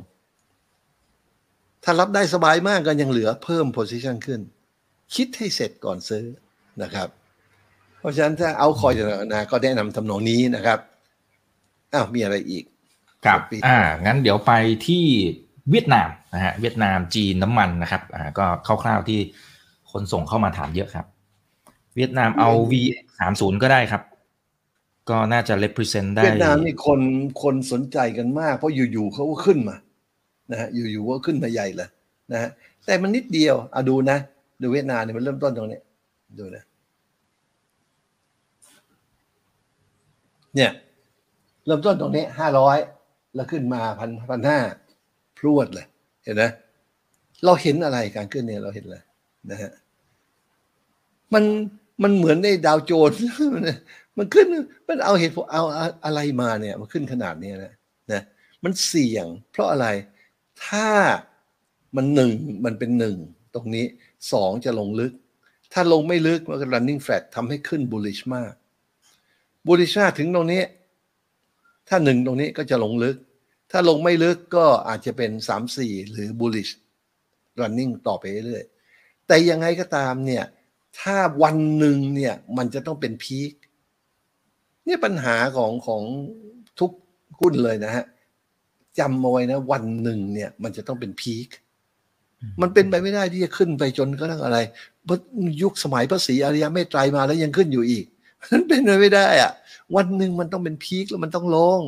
[1.85, 4.39] ถ้ารับได้สบายมากก็ยังเหลือเพิ่ม position ขึ้น
[5.15, 6.25] คิดให้เสร็จก่อนซื้อ
[6.83, 7.09] นะครับ
[7.99, 10.79] เพราะฉะนั้นถ้าเอาคอยจะนะก็แนะนำทำนองนี้นะครับ
[11.93, 12.63] อ้าวมีอะไรอีก
[13.25, 14.53] ครับอ่างั้นเดี๋ยวไป
[14.87, 15.05] ที่
[15.71, 18.45] เวียดนามนะฮะเวียดนามจีนน้ำมันนะครับอ่าก็
[18.83, 19.19] คร่าวๆที่
[19.91, 21.05] คนส่งเข้ามาถามเยอะครับ
[21.95, 22.73] เวียดนามเอา V
[23.19, 24.01] สามศูนย์ก็ได้ครับ
[25.09, 26.99] ก็น่าจะ represent ได้เวียดนามนี่คน
[27.43, 29.75] คนสนใจกันมาก เพราะอยู่ๆเขาก็ขึ้นมา
[30.51, 31.89] นะฮะอยู่ๆก็ขึ้นมาใหญ่เลย
[32.33, 32.49] นะฮะ
[32.85, 34.17] แต่มันนิดเดียวอะดูนะ
[34.61, 35.79] ดูเวียดนามเนี่ยมันเริ่มต้นตรงนี้
[36.39, 36.63] ดูนะ
[40.55, 40.71] เนี่ย
[41.65, 42.77] เริ่มต้นตรงนี้ห้าร้อย
[43.35, 44.59] แล้วขึ้นมาพันพันห้า
[45.37, 45.85] พรวดเลย
[46.23, 46.43] เห็นไหม
[47.45, 49.03] เราเห็นอะไรการขึ้นเนี่ยเราเห็นเลย
[49.51, 49.71] นะฮะ
[51.33, 51.43] มัน
[52.03, 53.21] มันเหมือนในดาวโจนส์
[54.17, 54.47] มันขึ้น
[54.87, 55.63] มันเอาเหตุผลเอา
[56.05, 57.73] อะไรมาเนี่ย มันขึ้นขนาดนี้นะ
[58.11, 58.21] นะ
[58.63, 59.87] มันเสี่ยง เพราะอะไร
[60.65, 60.87] ถ้า
[61.95, 62.31] มันหนึ่ง
[62.65, 63.15] มันเป็นหนึ่ง
[63.55, 63.85] ตรงนี้
[64.31, 65.11] สองจะลงลึก
[65.73, 68.53] ถ้าลงไม่ลึกมันก็ running flat ทำให้ขึ้น bullish มาก
[69.67, 70.63] bullish มากถึงตรงนี้
[71.89, 73.15] ถ้าหนึ่งตรงนี้ก็จะลงลึก
[73.71, 76.71] ถ้าลงไม่ลึกก็อาจจะเป็นสามสี่หรือ bullish
[77.59, 80.45] running ต่อไปเรื่อยๆแต่ยังไงก็ตามเนี่ย
[80.99, 83.53] ถ้าวันหนึ่งเนี่ยมันจะต้องเป็นพีค
[84.85, 86.03] เนี่ยปัญหาของของ
[86.79, 86.91] ทุก
[87.39, 88.05] หุ้นเลยนะฮะ
[88.99, 91.49] จำเอาไว้นะ วันหนึ่งเนี่ย มันจะต้องเป็นพีค
[92.61, 94.57] มันเป็นไปไม่ได้ที่จะขึ้นไปจนก็ต้องอะไร
[95.61, 98.05] ยุคสมัยพระศรีอริยเมตไตรมาแล้วยังขึ้นอยู่อีก
[98.51, 99.51] มันเป็นไปไม่ได้อะ
[99.95, 101.81] วันหนึ่งมันต้องเป็นพีคแล้วมันต้องลง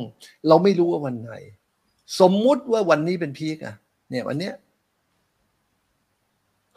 [0.48, 1.32] เราไม่รู้ว่าวันไหน
[2.20, 3.74] สมมุติว่าวันนี้เป็นพีคอะ
[4.10, 4.54] เนี่ย วันเนี้ย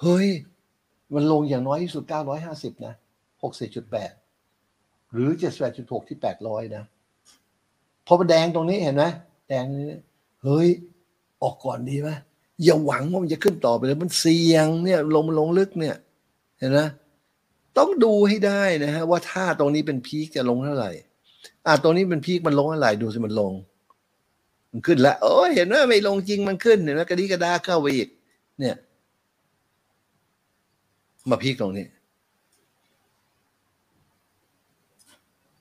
[0.02, 0.28] เฮ้ย
[1.14, 2.04] มันลงอย่างน้อยที่สุด
[2.44, 2.94] 950นะ
[3.44, 5.30] 60.8หรือ
[5.70, 6.84] 78.6ที่800นะ
[8.08, 9.06] พอมันแดงตรงนี้เห็นไหม
[9.50, 9.98] แดงนี้
[10.44, 10.70] เฮ้ย
[11.44, 12.10] ออกก่อนดีไหม
[12.64, 15.96] อย่าหวังว่ามันจะขึ้นต่อไปเลย มันเสี่ยงเนี่ยลงลงลึกเนี่ย
[16.60, 16.80] เห็นไหม
[17.78, 20.92] ต้องดูให้ได้นะฮะว่าถ้าตรงนี้เป็นพีคจะลงเท่าไหร่
[21.66, 23.52] อ่าตรงนี้เป็นพีคมันลงเท่าไหร่ดูสิมันลง
[24.72, 28.08] มันขึ้นแล้วโอ้เห็นไหมไม่ลงจริงมันขึ้นเห็นไหมกระดิกระดาเข้าไปอีก
[28.60, 28.76] เนี่ย
[31.30, 31.86] มาพีคตรงนี้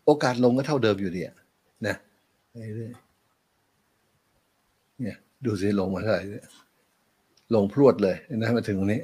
[0.05, 1.23] โอกาสลงก็เท่าเดิมอยู่ดี
[2.51, 2.93] ไปเรื่อย
[5.03, 6.47] เนี่ย ดูสิลงมาเท่าไหร่เนี่ย
[7.55, 9.03] ลงพรวดเลยนะมาถึงตรงนี้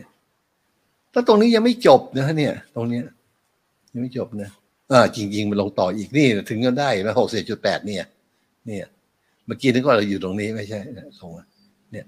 [1.13, 3.05] แล้วตรงนี้ยังไม่จบนะเนี่ย ตรงเนี้ย
[3.93, 4.51] ยังไม่จบนะ
[4.93, 8.05] อ่าจริง ๆ มันลงต่ออีกนี่ถึงกันได้แล้วหกสิบจุดแปดเนี่ย
[8.67, 8.87] เนี่ย
[9.47, 10.81] เมื่อกี้นึกว่าเราอยู่ตรงนี้ไม่ใช่
[11.21, 11.31] ลง
[11.93, 12.07] เนี่ย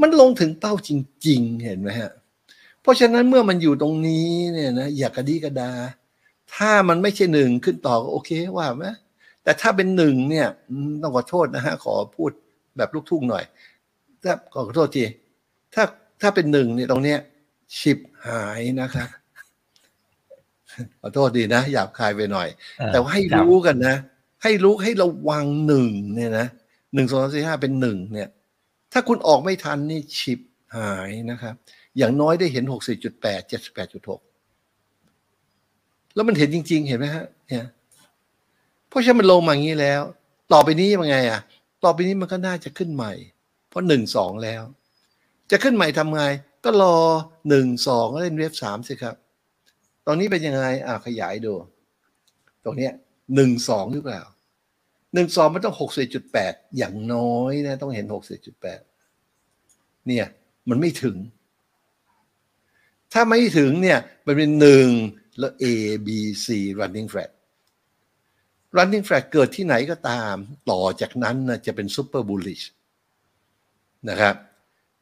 [0.00, 0.90] มันลงถึงเป้าจ
[1.26, 2.10] ริง ๆ เห็นไหมฮะ
[2.82, 5.70] เพราะฉะนั้นเมื่อมันอยู่ตรงนี้เนี่ยนะอย่ากระดีกระดา
[6.54, 8.86] ถ้ามันไม่ใช่หนึ่งขึ้นต่อก็โอเคว่าไหม
[9.42, 10.48] แต่ถ้าเป็นหนึ่งเนี่ย
[11.02, 12.30] ต้องขอโทษนะฮะขอพูด
[12.76, 13.44] แบบลูกทุ่งหน่อย
[14.22, 15.04] ถ้าขอโทษที
[15.74, 15.84] ถ้า
[16.22, 17.18] ถ้าเป็นหนึ่งเนี่ยตรงเนี้ย
[17.78, 19.08] ชิบหายนะครับ
[21.00, 22.48] ขอโทษดีนะหยาบคายไปหน่อย
[22.78, 23.96] เออแต่ว่าให้ครับรู้กันนะ
[24.42, 26.46] ให้รู้ให้ระวังหนึ่งเนี่ยนะ
[26.94, 28.28] หนึ่งสองสามสี่ห้าเป็นหนึ่งเนี่ย
[28.92, 30.40] ถ้าคุณออกไม่ทันนี่ชิป
[30.76, 31.54] หายนะครับ
[31.98, 34.20] อย่างน้อยได้เห็นหกสี่จุดแปดเจ็ดแปดจุดหก
[36.14, 37.66] แล้วมันเห็นจริง ๆ เห็นไหมฮะ เนี่ย
[38.88, 40.02] เพราะฉะนั้นมันลงมาอย่างนี้แล้ว
[40.52, 41.40] ต่อไปนี้ยังไงอะ
[41.84, 43.12] ต่อไปนี้มันก็น่าจะขึ้นใหม่
[43.68, 44.62] เพราะหนึ่งสองแล้ว
[45.50, 46.24] จะขึ้นใหม่ทำไง
[46.64, 46.96] ก็รอ
[47.48, 49.16] หนึ่งสองเล่นเว็บสามสิครับ
[50.06, 51.54] ตอนนี้เป็นยังไงอ่าขยายดู
[52.64, 52.92] ตรงเนี้ย
[53.34, 54.22] หนึ่งสองหรือเปล่า
[55.14, 58.80] หนึ่งสองมันต้องหกสิบจุดแปดอย่างน้อยนะต้องเห็นหกสิบจุดแปด
[60.06, 60.26] เนี่ย
[60.68, 61.16] มันไม่ถึง
[63.12, 64.88] ถ้าไม่ถึงเนี่ยมันเป็นหนึ่ง
[65.38, 65.64] แล้ว A
[66.06, 66.08] B
[66.44, 66.46] C
[66.78, 67.30] running flat
[68.76, 70.34] running flat เกิดที่ไหนก็ตาม
[70.70, 72.64] ต่อจากนั้นนะจะเป็น super bullish
[74.08, 74.34] นะครับ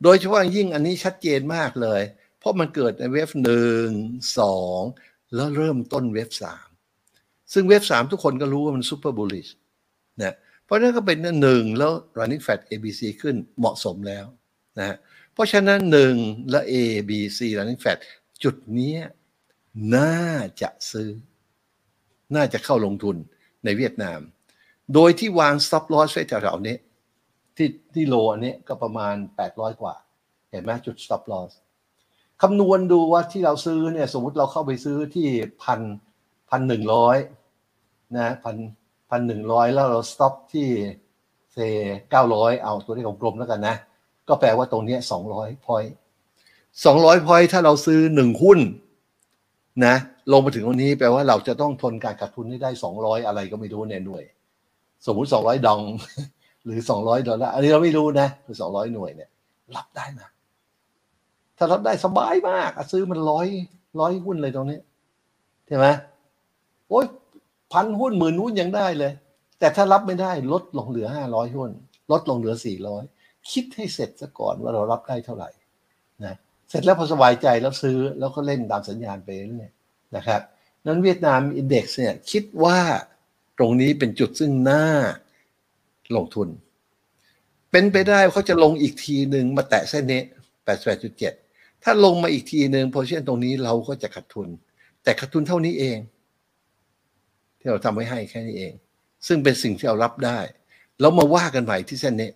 [0.02, 2.02] โดยเฉพาะยิ่งอันนี้ชัดเจนมากเลย
[2.38, 3.86] เพราะมันเกิดในเวฟหนึ่ง
[4.38, 4.80] สอง
[5.34, 6.66] แล้วเริ่มต้นเวฟสาม
[7.52, 9.50] ซึ่งเวฟสามทุกคนก็รู้ว่ามัน super bullish
[10.22, 14.26] นะเพราะนั้นก็เป็นหนึ่งแล้ว running flat ABC ขึ้นเหมาะสมแล้ว
[14.78, 14.96] นะ
[15.32, 16.14] เพราะฉะนั้นหนึ่ง
[16.50, 16.74] และ A
[17.08, 17.98] B C running flat
[18.42, 18.94] จุดนี้
[19.96, 20.16] น่า
[20.62, 21.08] จะซื้อ
[22.34, 23.16] น่าจะเข้าลงทุน
[23.64, 24.20] ในเวียดนาม
[24.94, 26.76] โดยที่วาง stop loss ไว้แถวๆนี้
[27.56, 29.14] ที่ที่โลอันนี้ก็ประมาณ
[29.48, 29.94] 800 กว่า
[30.50, 31.52] เห็นไหมจุด stop loss
[32.42, 35.28] คำนวณดูว่าที่เราซื้อเนี่ยสมมติเราเข้าไปซื้อที่
[35.62, 35.80] พัน
[36.50, 37.16] พันหนึ่งร้อย
[38.16, 38.56] นะพัน
[39.10, 40.68] พันหนึ่งร้อยแล้วเรา stop ที่
[41.52, 41.58] เซ
[42.10, 43.76] เก้าร้อยเอาตัวเลขกลมๆแล้วกันนะ
[44.28, 45.84] ก็แปลว่าตรงนี้สองร้อยพอย
[46.84, 48.58] สองร้อยพอยถ้าเราซื้อหนึ่งหุ้น
[49.84, 49.94] นะ
[50.32, 54.24] ลงมาถึงตรงนี้แปลว่าเราจะต้องทนการขาดทุนให้ได้สองร้อยอะไรก็ไม่รู้ในหน่วย
[55.06, 55.82] สมมุติสองร้อยดอง
[56.64, 59.30] หรือสองร้อยดอลลาร์อันนี้เราไม่รู้นะคือสองร้อยหน่วยเนี่ย
[59.76, 60.28] รับได้นะ
[61.56, 63.46] ถ้ารับได้สบายมากซื้อมันร้อย
[64.00, 64.78] ร้อยหุ้นเลยตรงนี้
[65.66, 65.86] ใช่ไหม
[66.88, 67.06] โอ้ย
[67.72, 69.12] พันหุ้นหมื่นหุ้นยังได้เลย
[69.58, 71.70] แต่ถ้ารับไม่ได้ลดลงเหลือห้าร้อยหุ้น
[72.10, 73.02] ลดลงเหลือสี่ร้อย
[73.50, 75.50] คิดให้เสร็จซะก่อนว่าเรารับได้เท่าไหร่
[76.72, 79.70] เสร็จแล้วพอสบายใจแล้วซื้อแล้วก็เล่นตามสัญญาณไปเรื่ย
[80.16, 80.40] นะครับ
[80.86, 82.78] นั้นเวียดนามอินเด็กซ์เนี่ยคิดว่า
[83.58, 84.84] ตรงนี้เป็นจุดซึ่งน่า
[86.16, 86.48] ลงทุน
[87.70, 90.22] เป็นไปได้เขาจะลงอีกทีหนึ่งมาแตะเส้นนี้
[91.02, 94.48] 88.7ถ้าลงมาอีกทีหนึ่งโพเช่นตรงนี้เราก็จะขาดทุน
[95.02, 95.98] แต่ขาดทุนเท่านี้เอง
[97.58, 98.72] ที่เราทำไว้ให้แค่นี้เอง
[99.26, 100.38] ซึ่งเป็นสิ่งที่เรารับได้
[101.00, 102.28] แล้วมาว่ากันใหม่ที่เส้นนี้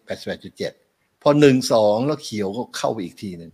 [0.58, 3.52] 88.7พอหนึ่งสองแล้วเขียวก็เข้าไปอีกทีหนึ่ง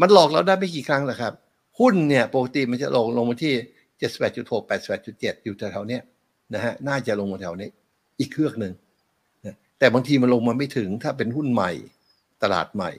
[0.00, 1.32] มันหลอกเราได้ไม่กี่ครั้งหรอกครับ
[1.80, 3.54] หุ้นเนี่ยปกติมันจะลงลงมาที่
[4.00, 5.98] 78.6 88.7 อยู่แถวๆนี้
[6.54, 7.68] นะฮะน่าจะลงมาแถวนี้
[8.18, 8.72] อีกเครื่องหนึ่ง
[9.44, 11.70] นะแต่บางทีมันลงมาไม่ถึงถ้าเป็นหุ้นใหม่
[12.42, 12.92] ตลาดใหม่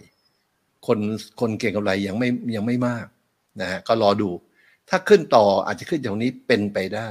[0.88, 1.00] คน
[1.40, 3.06] คนเก่งกำไรยังไม่ยังไม่มาก
[3.62, 4.30] นะฮะก็รอดู
[4.90, 7.10] ถ้าขึ้นต่ออาจจะขึ้นแถวนี้เป็นไปได้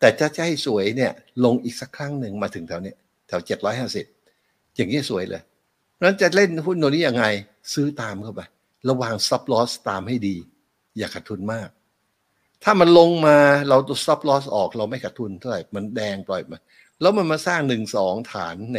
[0.00, 1.12] แต่ถ้าจะให้สวยเนี่ย
[1.44, 2.96] ลงอีกสักครั้งหนึ่งมาถึงแถวเนี้ย
[3.28, 3.40] แถว
[4.08, 5.42] 750 อย่างนี้สวยเลย
[5.92, 7.24] เพราะฉะนั้นจะเล่นหุ้นตัวนี้ยังไง
[7.72, 8.40] ซื้อตามเข้าไป
[8.88, 10.36] ระวัง stop loss ตามให้ดี
[10.98, 11.68] อย่าขาดทุนมาก
[12.64, 13.36] ถ้ามันลงมา
[13.68, 16.58] เราตัว stop loss ออกเราไม่ขาดทุนเท่าไหร่มันแดงปล่อยมา
[17.00, 18.78] แล้วมันมาสร้างหนึ่งสองฐานใน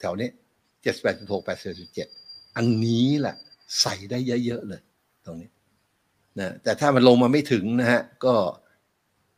[0.00, 0.28] แถวนี้
[0.82, 2.08] เจ็ดแปดหกแปดสิบเจ็ด
[2.56, 3.36] อันนี้แหละ
[3.80, 4.80] ใส่ได้เยอะๆเลย
[5.24, 5.50] ตรงนี้
[6.38, 8.34] นะแต่ถ้ามันลงมาไม่ถึงนะฮะ ก็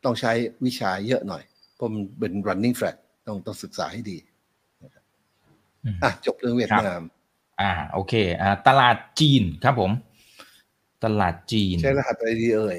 [0.03, 0.31] ต้องใช้
[0.65, 1.43] วิชาเยอะหน่อย
[1.75, 2.95] เพราะมันเป็น running flat
[3.27, 4.17] ต้องต้องศึกษาให้ดี
[5.83, 7.01] อืมอะจบเรื่องเวียดนาม
[7.61, 9.91] อ่าโอเคอ่าตลาดจีนครับผม
[11.03, 12.77] ตลาดจีน ใช้รหัสอะไรดีเอ่ย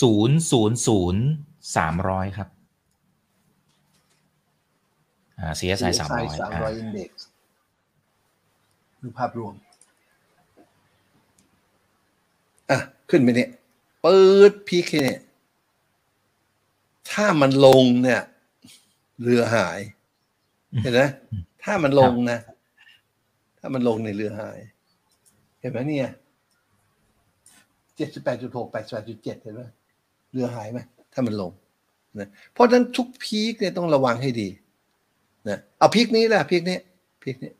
[0.00, 1.22] ศูนย์ศูนย์ศูนย์
[1.76, 2.48] สามร้อยครับ
[5.38, 7.26] อ่า CSI สามร้อยสามร้อยอินเด็กซ์
[9.02, 9.54] ดูภาพรวม
[12.70, 12.78] อะ
[13.10, 13.50] ขึ้นไปเนี่ย
[14.02, 14.20] เปิ
[14.50, 15.20] ดพีคเนี่ย
[17.12, 18.22] ถ้ามันลงเนี่ย
[19.22, 19.80] เรือหาย
[20.82, 21.00] เห็นไหม
[21.64, 24.58] ถ้ามันลงนะถ้ามันลงในเรือหาย
[25.60, 26.10] เห็นไหมเนี่ย
[27.96, 29.62] เจ็ดสิบแปดจุดหกแปดสิบแปดจุดเจ็ดเห็นไหม
[30.32, 30.78] เรือหายไหม
[31.12, 31.52] ถ้ามันลง
[32.18, 34.48] นะเพราะฉะนั้นทุกพีคเนี่ยต้องระวังให้ดี
[35.48, 36.78] นะเอาพีกนี้แหละพีกนี้
[37.22, 37.52] พีกนี้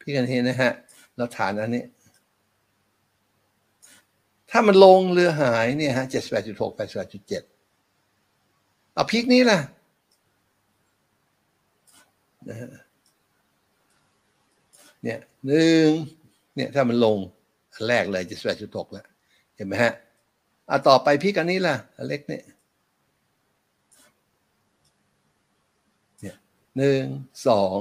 [0.00, 0.72] พีกกันเห็นนะฮะ
[1.16, 1.84] แล้วฐานอันนี้
[4.50, 7.42] ถ้ามันลงเรือหายเนี่ยฮะเจ็ดแปดจุดหกแปดแปดจุดเจ็ด
[8.94, 9.58] เอาพีกนี้ล่ะ
[12.48, 12.70] นะฮะ
[15.02, 15.86] เนี่ยหนึ่ง
[16.56, 17.18] เนี่ยถ้ามันลง
[17.72, 19.04] อันแรกเลยจ็ดแปดจุดหกแล้ว
[19.56, 19.92] เห็นไหมฮะ
[20.70, 22.42] อะต่อไปพี่กันนี้ล่ะอันเล็กเนี่ย
[26.20, 26.36] เนี่ย
[26.76, 27.02] หนึ่ง
[27.48, 27.72] สอง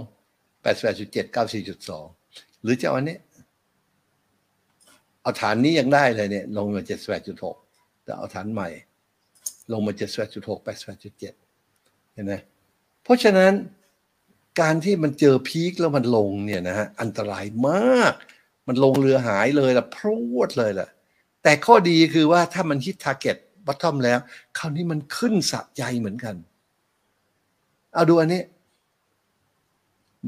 [0.62, 2.06] แปดแปดจุดเจ็ดเก้าสี่จุดสอง
[2.62, 3.18] หรือจะเอาอันนี้
[5.22, 7.56] เอาฐานนี้ยังได้เลยเนี่ย ลงมาเจ็ดแปดจุดหก
[8.04, 8.70] แต่เอาฐานใหม่
[9.72, 11.34] ลงมาเจ็ดแปดจุดหกแปดแปดจุดเจ็ด
[12.14, 12.34] เห็นไหม
[13.04, 13.54] เพราะฉะนั้น
[14.60, 18.14] การที่มันเจอ peak แล้วมันลงเนี่ยนะฮะอันตรายมาก
[18.68, 20.88] มันลงเรือหายเลยละพรวดเลยล่ะ
[21.44, 24.20] แต่ข้อดีคือว่าถ้ามัน hit target bottom แล้ว
[24.58, 26.36] คราวนี้มันขึ้นสะใจเหมือนกัน
[27.94, 28.42] เอาดูอันนี้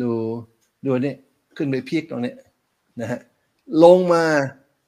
[0.02, 0.12] ดู
[0.86, 1.14] ดูอันนี้
[1.58, 2.34] ขึ้นไป peak ตรงนี้
[3.02, 3.20] นะฮะ
[3.84, 4.24] ลงมา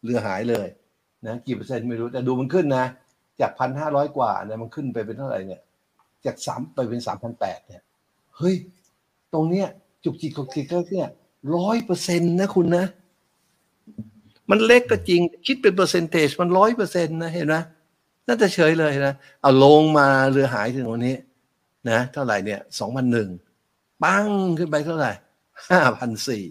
[0.04, 0.68] เรือหายเลย
[1.26, 2.86] นะกี่เปอร์เซ็นต์ไม่รู้แต่ดูมันขึ้นนะ
[3.42, 5.62] จากพันห้าร้อยกว่าเนี่ยมันขึ้นไปเป็นเท่าไหร่เนี่ย
[6.26, 7.84] จากสามไปเป็นสามพันแปดเนี่ย
[8.38, 8.56] เฮ้ย
[9.34, 9.68] ตรงเนี้ย
[10.04, 11.10] จุกจิกจุกจิกก็เนี่ย
[11.56, 12.86] ร้อยเปอร์เซ็นต์นะคุณนะ
[14.50, 17.56] มันเล็กก็จริง คิดเป็นเปอร์เซนเทจมันร้อยเปอร์เซ็นต์นะเห็นไหม
[18.28, 21.16] น่าจะเฉยเลยนะเอาลงมาเรือหายถึงวันนี้
[21.90, 23.30] นะเท่าไหร่เนี่ยสองพันหนึ่ง
[24.04, 24.28] ปั้ง
[24.60, 25.12] ขึ้นไปเท่าไหร่
[25.70, 26.46] ห้าพันสี่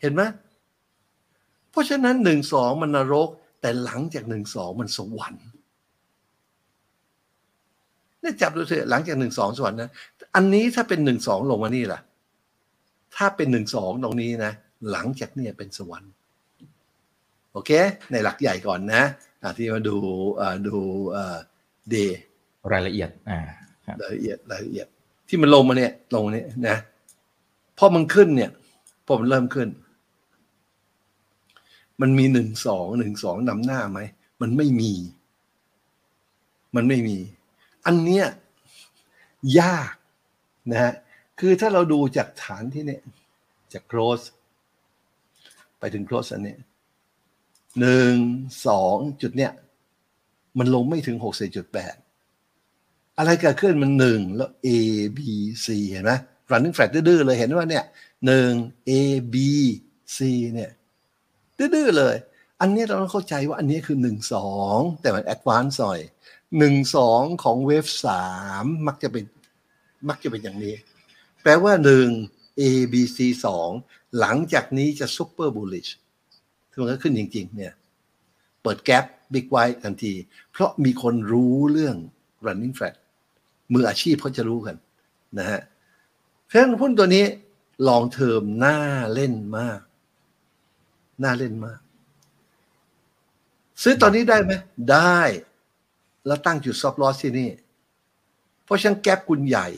[0.00, 0.22] เห็นไหม
[1.70, 3.28] เพราะฉะนั้นหนึ่งสองมันนรก
[3.60, 5.46] แต่หลังจากหนึ่งสองมันสวรรค์
[8.20, 9.90] เนี่ยจับดูเถอะหลังจากหนึ่งสองสวรรค์นะ
[10.40, 12.00] อันนี้ถ้าเป็นหนึ่งสองลงมานี่ล่ะ
[13.16, 14.52] ถ้าเป็นหนึ่งสองตรงนี้นะ
[14.90, 16.12] หลังจากเนี่ยเป็นสวรรค์
[17.52, 17.70] โอเค
[18.10, 19.02] ในหลักใหญ่ก่อนนะ
[19.56, 19.96] ที่มาดู
[20.66, 20.76] ดู
[21.90, 22.20] เดย์
[22.72, 23.40] รายละเอียดอ่า
[24.00, 24.86] รายละเอียดรายละเอียด
[25.28, 26.76] ที่มันลงมาเนี่ยลงมาเนี่ยนะ
[27.78, 28.50] พอมันขึ้นเนี่ย
[29.06, 29.68] พอมันเริ่มขึ้น
[32.00, 34.00] มันมีหนึ่งสองหนึ่งสองนำหน้าไหม
[34.40, 34.92] มันไม่มี
[36.76, 37.18] มันไม่มี
[37.86, 38.24] อันเนี้ย
[39.60, 39.92] ยาก
[40.70, 40.92] นะฮะ
[41.40, 43.02] คือถ้าเราดูจากฐานที่เนี่ย
[43.72, 44.20] จากโครส
[45.78, 46.56] ไปถึงโครสอันนี้
[47.80, 48.14] หนึ่ง
[48.66, 49.52] สองจุดเนี่ย
[50.58, 51.94] มันลงไม่ถึงหกสี่จุดแปด
[53.18, 54.68] อะไรเกิดขึ้นมันหนึ่งแล้ว A
[55.18, 55.20] B
[55.64, 56.12] C เห็นไหม
[56.50, 57.84] running flat ดื้อเลยเห็นว่าเนี่ย
[58.26, 58.52] หนึ่ง
[58.90, 58.92] A
[59.34, 59.36] B
[60.16, 60.18] C
[60.54, 60.70] เนี่ย
[61.58, 62.16] ดื้อเลย
[62.60, 66.00] อันนี้เราต้องเข้าใจว่าอันนี้คือหนึ่งสองแต่มัน advance หน่อย
[66.58, 68.26] หนึ่งสองของเวฟสา
[68.62, 69.24] มมักจะเป็น
[70.08, 70.74] มักจะเป็นอย่างนี้
[71.42, 72.08] แปลว่าหนึ่ง
[72.60, 73.70] A B C สอง
[74.18, 75.90] หลังจากนี้จะ super bullish
[76.70, 77.74] คือมันก็ขึ้นจริง ๆ เนี่ย
[78.62, 80.14] เปิด gap บิ๊กไวทันที
[80.52, 81.96] เพราะมีคนรู้เรื่อง
[82.46, 82.94] running flat
[83.72, 84.76] มืออาชีพเขาจะรู้กัน
[85.38, 85.60] นะฮะ
[86.44, 87.24] เพราะฉะนั้นหุ้นตัวนี้
[87.88, 88.78] long term น่า
[89.14, 89.80] เล่นมาก
[91.22, 91.80] น่าเล่นมาก
[93.82, 94.52] ซื้อตอนนี้ได้ไหม
[94.92, 95.20] ได้
[96.26, 97.50] แล้วตั้งจุด stop loss ที่นี่
[98.68, 99.68] เพราะฉะนั้นแกลบคุณใหญ่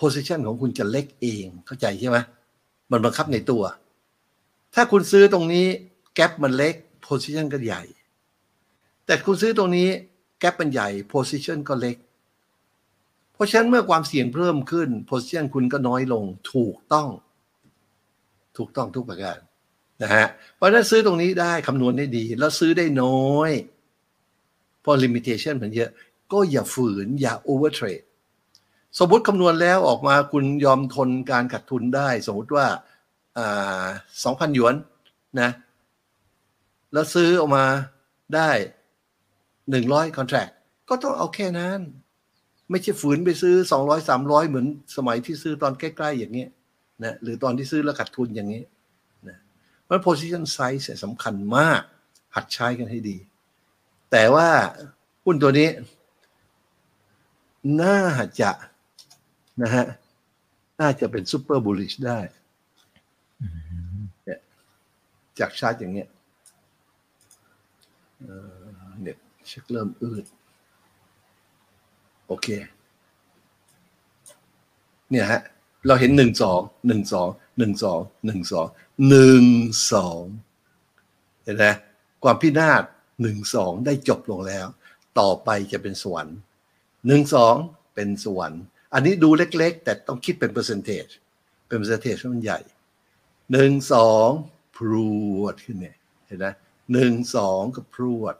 [0.00, 2.18] position ของคุณจะเล็กเองเข้าใจใช่ไหม
[2.90, 3.62] มันบังคับในตัว
[4.74, 5.66] ถ้าคุณซื้อตรงนี้
[6.14, 6.74] แกลบมันเล็ก
[7.06, 7.82] position ก็ใหญ่
[9.06, 9.88] แต่คุณซื้อตรงนี้
[10.40, 11.96] แกลบมันใหญ่ position ก็เล็ก
[13.34, 17.08] เพราะฉะนั้นเมื่อความเสี่ยงเพิ่มขึ้น position คุณก็น้อยลงถูกต้อง
[18.56, 19.38] ถูกต้องทุกประการ
[20.02, 20.26] นะฮะ
[20.56, 23.50] เพราะฉะนั้นซื้อตรงนี้ได้คำนวณได้ดี แล้วซื้อได้น้อย
[24.80, 25.90] เพราะ limitation มันเยอะ
[26.32, 28.04] ก็อย่าฝืนอย่า over trade
[28.98, 32.66] สมมติคำนวณแล้วออกมาคุณยอมทนการขาดทุนได้ สมมติว่า
[34.24, 34.74] สองพันหยวน
[35.40, 35.50] นะ
[36.92, 37.64] แล้วซื้อออกมา
[38.34, 38.50] ได้
[39.70, 40.48] หนึ่งร้อยคอนแทค
[40.88, 41.80] ก็ต้องเอาแค่นั้น
[42.70, 44.66] ไม่ใช่ฝืนไปซื้อสองร้อยสามร้อยเหมือน
[44.96, 46.46] สมัยที่ซื้อตอนใกล้ๆอย่างนี้
[47.04, 48.62] นะหรือตอนที่ซื้อแล้วขาดทุนอย่างนี้
[49.28, 49.36] นะ
[49.84, 51.80] เพราะ position size สำคัญมาก
[52.36, 53.16] หัดใช้กันให้ดี
[54.10, 54.48] แต่ว่า
[55.24, 55.68] หุ้นตัวนี้
[57.82, 58.00] น่า
[58.40, 58.50] จะ
[59.62, 59.86] นะฮะ
[60.80, 62.18] น่าจะเป็น super bullish ได้
[64.24, 64.40] เนี่ย
[65.38, 66.08] จากชาร์ตอย่างเนี้ย
[69.00, 70.24] เน็ตชักเริ่มอืด
[72.26, 72.46] โอเค
[75.10, 75.40] เนี่ยฮะ
[75.86, 78.66] เราเห็นหนึ่งสองหนึ่งสองหนึ่งสองหนึ่งสอง
[79.08, 79.44] หนึ่ง
[79.92, 80.22] สอง
[81.44, 81.64] เห็นไหม
[82.22, 82.82] ความพินาศ
[83.22, 84.66] หนึ่งสองได้จบลงแล้ว
[85.18, 86.38] ต่อไปจะเป็นสวรรค์
[87.06, 87.54] หนึ่งสอง
[87.94, 88.62] เป็นสวรรค์
[88.94, 91.06] อันนี้ดูเล็กๆ แต่ต้องคิดเป็นเปอร์เซนเทจ
[91.66, 92.60] เป็นเปอร์เซนเทจที่มันใหญ่
[93.52, 94.28] หนึ่งสอง
[94.76, 94.92] พร
[95.40, 95.96] วดขึ้นเนี่ย
[96.26, 96.46] เห็นไหม
[96.92, 98.36] หนึ่งสองก็พรวด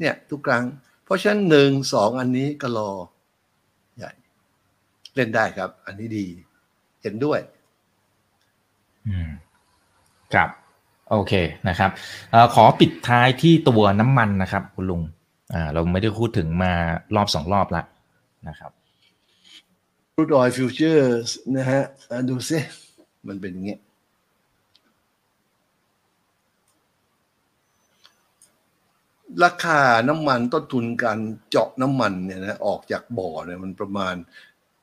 [0.00, 0.64] เนี่ยทุกครั้ง
[1.04, 2.92] เพราะฉะนั้นหนึ่งสองอันนี้ก็รอ
[3.96, 4.12] ใหญ่
[5.14, 6.26] เล่นได้ครับ อันนี้ดี
[7.02, 7.40] เห็นด้วย
[9.06, 9.30] อืม
[10.34, 10.48] ครับ
[11.10, 11.32] โอเค
[11.68, 11.90] นะครับ
[12.32, 15.02] อขอปิดท้ายที่ตัวน้ำมันนะครับ คุณลุง
[15.72, 16.72] เราไม่ได้พูดถึงมา
[17.16, 17.82] รอบสองรอบละ
[18.48, 18.72] นะครับ
[20.14, 21.82] crude oil futures นะฮะ
[22.28, 22.58] ดูซิ
[23.28, 23.80] มันเป็นอย่างเงี้ย
[29.44, 31.18] ราคาน้ำมันต้นทุนการ
[31.50, 34.14] เจาะน้ำมันเนี่ยนะออกจากบ่อเนี่ยมันประมาณ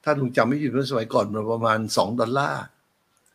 [0.04, 2.64] ถ้าลุงจำไม่ผิดเมื่อสมัยก่อนมันประมาณสองดอลลาร์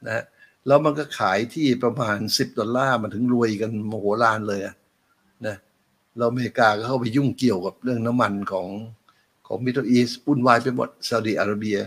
[0.06, 0.24] นะฮะ
[0.66, 4.60] แล้วมันก็ขายที่ประมาณสิบดอลลาร์มันถึงรวยกันโมโหฬารเลย
[5.46, 5.56] นะ
[6.16, 8.68] แล้วอเมริกาก็เข้าไปยุ่งเกี่ยวกับเรื่องน้ำมันของ
[9.46, 11.78] ของ Middle East วุ่นวายไปหมดซาอุดิอาระเบีย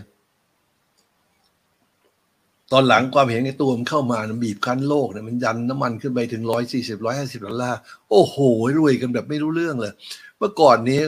[2.72, 7.78] ตอนหลังความเห็นแก่ตัวมันเข้ามานะบีบคั้นโลกเนี่ยมันยันน้ำมันขึ้นไปถึงร้อยสี่สิบร้อยห้าสิบดอลลาร์
[8.10, 8.36] โอ้โห
[8.78, 9.92] รวยกันแบบไม่รู้เรื่องเลย
[10.38, 11.00] เมื่อก่อนนี้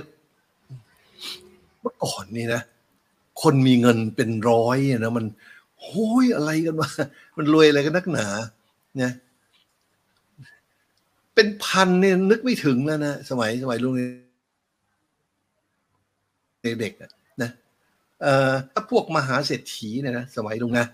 [1.80, 2.62] เมื่อก่อนนี้นะ
[3.42, 5.24] คนมีเงินเป็นร้อยนะมัน
[5.80, 6.90] โอ้ยอะไรกันวะ
[7.36, 8.26] มันรวยอะไรกันนักหนา
[8.96, 9.12] เนี่ย
[11.40, 13.94] เป็นพันเนี่ยนึกไม่ถึงแล้วนะสมัยสมัยลุง
[16.80, 17.10] เด็กๆอะ
[17.42, 17.50] นะ
[18.22, 20.86] เอ่อถ้าพวกมหาเศรษฐีเนี่ยนะสมัยลุงนะ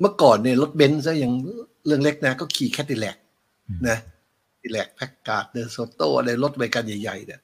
[0.00, 1.32] เมื่อก่อนเนี่ยรถเบนซ์ซะยัง
[1.86, 3.16] เรื่องเล็กนะ ก็ขี่ Cadillac
[3.68, 3.98] อืมนะ
[4.62, 7.40] ดิแลก Packard DeSoto อะไรรถบริการใหญ่ๆเนี่ย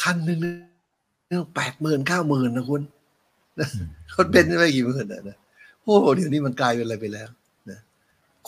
[0.00, 2.82] คันหนึ่งเนี่ยแปดหมื่นเก้าหมื่นนะคุณ
[3.60, 3.68] นะ
[4.14, 5.36] รถเบนซ์ไม่กี่หมื่นนะนะ
[5.82, 7.45] โอ้โหเดี๋ยวนี้มันกลายเป็นอะไรไปแล้วนะ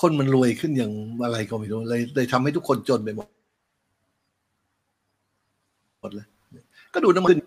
[0.01, 0.93] คนมันรวยขึ้นอย่าง
[1.25, 3.27] อะไรก็ไม่รู้เลยเลยทำให้ทุกคนจนไปหมด
[6.01, 6.27] หมดเลย
[6.95, 7.39] ก็ดูน้ำมันขึ้น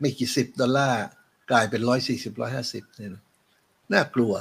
[0.00, 1.02] ไม่กี่สิบดอลลาร์
[1.50, 3.22] กลายเป็นร้อยสี่สิบร้อยห้าสิบเนี่ยนะ
[3.92, 4.32] น่ากลัว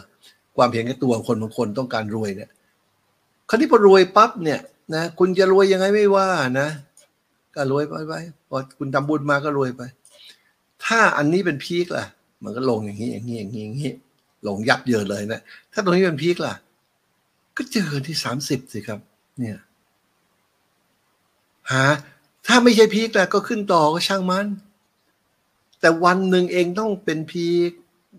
[0.58, 2.50] ความเห็นแก่ตัวคนบางคนต้องการรวยเนี่ย
[3.50, 4.60] คราวนี้พอรวยปั๊บเนี่ย
[4.96, 6.28] นะคุณจะรวยยังไงไม่ว่า
[6.60, 6.68] นะ
[7.56, 8.14] ก็รวยไปไป
[8.50, 9.82] พอคุณทำบุญมาก็รวยไป
[10.86, 12.06] ถ้าอันนี้เป็นพีคล่ะ
[12.44, 13.92] มันก็ลงอย่างนี้อย่างนี้อย่างนี้อย่างนี้
[14.48, 15.40] ลงยับเยินเลยนะ
[15.74, 16.54] ถ้าตรงนี้เป็นพีคล่ะ
[17.58, 19.00] ก็เจอที่สามสิบสิครับ
[19.40, 19.58] เนี่ย
[21.72, 21.84] หา
[22.48, 24.48] ถ้าไม่ใช่พีคล่ะก็ขึ้นต่อก็ช่างมัน
[25.80, 27.72] แต่วันหนึ่งเองต้องเป็นพีค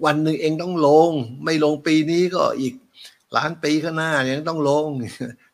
[0.05, 1.11] วันหนึ่งเองต้องลง
[1.45, 2.75] ไม่ลงปีนี้ก็อีก
[3.37, 4.87] ล้านปีข้างหน้ายังต้องลง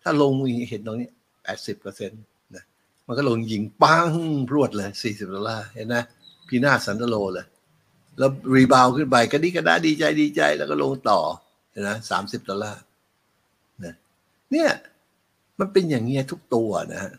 [0.02, 1.08] ถ้าลงอย่างนี้เห็นตรงนี้
[1.42, 2.22] แปดสิบเปอร์เซ็นต์
[2.54, 2.64] นะ
[3.06, 4.12] มันก็ลงยิงปัง
[4.48, 6.02] พรวดเลยสี่สิบดอลลาร์เห็นนะ
[6.48, 7.46] พีนาสันตโลเลย
[8.18, 11.20] แล้วรีบาวขึ้นไปก็ดีก็ได้ดีใจดีใจแล้วก็ลงต่อ
[11.70, 12.80] เห็นนะสามสิบดอลลาร์
[14.52, 14.70] เนี่ย
[15.58, 17.12] มันเป็นอย่างเงี้ยทุกตัวนะฮะ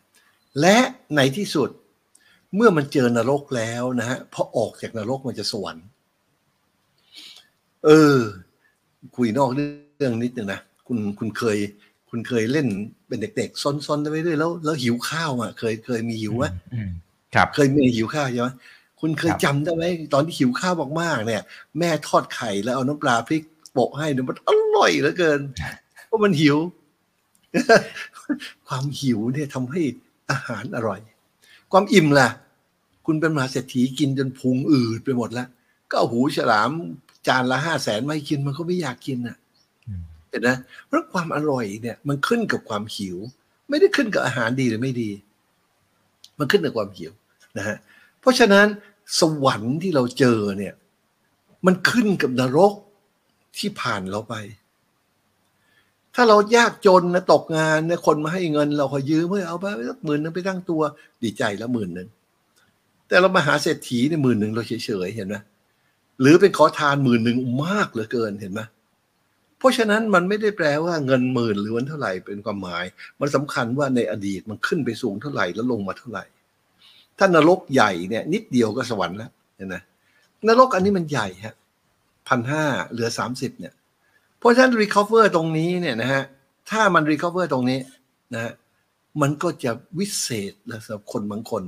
[0.61, 0.77] และ
[1.15, 1.69] ในที่สุด
[2.55, 5.85] เมื่อมันเจอนรกแล้วนะฮะพอออกจากนรกมันจะสวรรค์
[7.85, 8.17] เออ
[9.15, 11.57] คุยนอกเรื่องนิดนึงนะคุณคุณเคย
[12.09, 12.67] คุณเคยเล่น
[13.07, 16.89] เป็นเด็กๆซนๆไปเรื่อยแล้ว แล้วหิวข้าวอะ เคยเคยมีหิวไหมอืม
[17.35, 18.49] ครับเคยมีหิวข้าวใช่ไหม
[19.01, 21.41] คุณเคยครับจำได้ไหมตอนที่หิวข้าวมากๆเนี่ย
[21.79, 25.39] แม่ทอดไข่แล้วเอาน้ำปลาพริกโปะให้เนี่ยมันอร่อยเหลือเกิน
[26.07, 26.57] เพราะมันหิว
[28.67, 29.81] ความหิวเนี่ยทำให้
[30.31, 30.99] อาหารอร่อย
[31.71, 32.29] ความอิ่มล่ะ
[33.05, 35.47] คุณเป็นมหาเศรษฐีกินจนพุงอืดไปหมดแล้ว
[35.89, 36.71] ก็เอาหูฉลาม
[37.27, 39.37] จานละห้าแสนไม่กินมันก็ไม่อยากกินอะ
[39.87, 43.17] อืมเห็นนะเพราะความอร่อยเนี่ยมันขึ้นกับความหิว
[43.69, 45.09] ไม่ได้ขึ้นกับอาหารดีหรือไม่ดี
[46.39, 47.11] มันขึ้นกับความหิว
[47.57, 47.77] นะฮะ
[48.19, 48.67] เพราะฉะนั้น
[49.19, 50.73] สวรรค์ที่เราเจอเนี่ย
[51.65, 52.73] มันขึ้นกับนรก
[53.57, 54.35] ที่ผ่านเราไป
[56.15, 60.81] ถ้าเรายากจนนะตกงานเนี่ยคนมาให้เงิน เราขอยืมเพื่อเอาไปสักหมื่นหนึงไปตั้งตัว
[61.23, 62.07] ดีใจแล้วหมื่นหนึ่ง
[63.07, 65.35] แต่เรามาหาเศรษฐีเนี่ยหมื่นหนึ่งเราเฉยๆเห็นไหม
[66.21, 68.61] หรือเป็นขอทานหมื่นหนึ่งมากเหลือเกินเห็นไหม
[69.59, 72.85] เพราะฉะนั้นมันไม่ได้แปลว่าเงินหมื่นหรือวันเท่าไหร่เป็นความหมาย
[73.19, 76.23] มันสำคัญว่าในอดีตมันขึ้นไปสูงเท่าไหร่แล้วลงมาเท่าไหร่
[77.17, 79.75] ถ้านรกใหญ่เนี่ย นิดเดียวก็สวรรค์แล้วเห็นไหม
[80.47, 81.55] นรกอันนี้มันใหญ่ฮะ
[82.27, 83.73] พันห้าเหลือสามสิบเนี่ย
[84.45, 86.23] ราะฉะนั้น recover ตรงนี้เนี่ยนะฮะ
[86.69, 87.79] ถ้ามัน recover ตรงนี้
[88.33, 88.53] นะฮะ
[89.21, 91.63] มันก็จะวิเศษนะสำหรับคนบางคน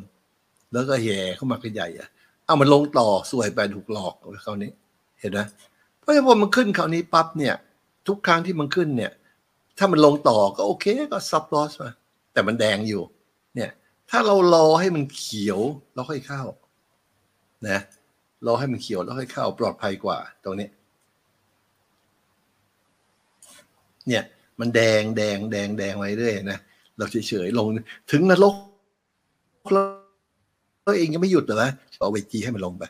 [0.73, 2.07] แล้วก็แห่เข้ามากันใหญ่อะ
[2.45, 4.13] เอามันลงต่อสวยไปถูกหลอก
[4.45, 4.71] คราวนี้
[5.19, 5.39] เห็นไหม
[5.99, 7.55] เพราะฉะนั้นพอมันขึ้นคราวนี้ปั๊บเนี่ย
[8.07, 9.11] ทุกครั้งที่มันขึ้นเนี่ย
[9.77, 11.91] ถ้ามันลงต่อก็โอเคก็ stop loss มา
[12.33, 13.01] แต่มันแดงอยู่
[13.55, 13.71] เนี่ย
[14.09, 15.59] ถ้าเรารอให้มันเขียว
[15.93, 16.43] แล้วค่อยเข้า
[17.67, 17.79] นะ
[18.45, 20.67] รอให้มันเขียวแล้วค่อยเข้าปลอดภัยกว่า ตรงนี้
[24.07, 24.23] เนี่ย
[24.59, 26.59] มันแดงแดงแดงแดงไว้เรื่อยนะ
[26.97, 27.67] เราเฉยๆลง
[28.11, 28.53] ถึงนรก
[29.73, 32.83] เราเองยังไม่หยุดเหรอวะเอาไปจีให้มันลงไป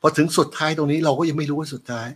[0.00, 2.08] พอถึงสุดท้ายตรงนี้เราก็ยังไม่รู้ว่าสุดท้าย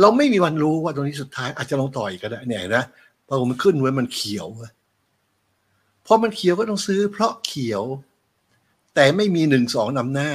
[0.00, 2.84] เราไม่มีวันรู้ว่าตรงนี้สุดท้ายอาจจะลงต่อยก็ได้เนี่ยนะ
[3.26, 4.72] พอมันขึ้นไว้มันเขียวเว้ย
[6.06, 7.82] พอมันเขียวก็ต้องซื้อ เพราะเขียว
[8.94, 10.30] แต่ไม่มีหนึ่งสองนำหน้า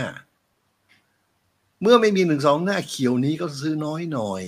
[1.81, 4.41] เมื่อไม่มีหนึ่งสองหน้าเขียวนี้ก็ซื้อน้อยหน่อย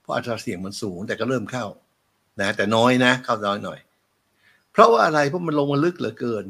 [0.00, 1.64] เพราะอัตราเสี่ยงมันสูงแต่ก็เริ่มเข้า
[2.40, 3.78] นะแต่น้อยนะเข้าน้อยหน่อย
[4.72, 6.44] เพราะว่าอะไรเพราะมันลงมาลึกเหลือเกิน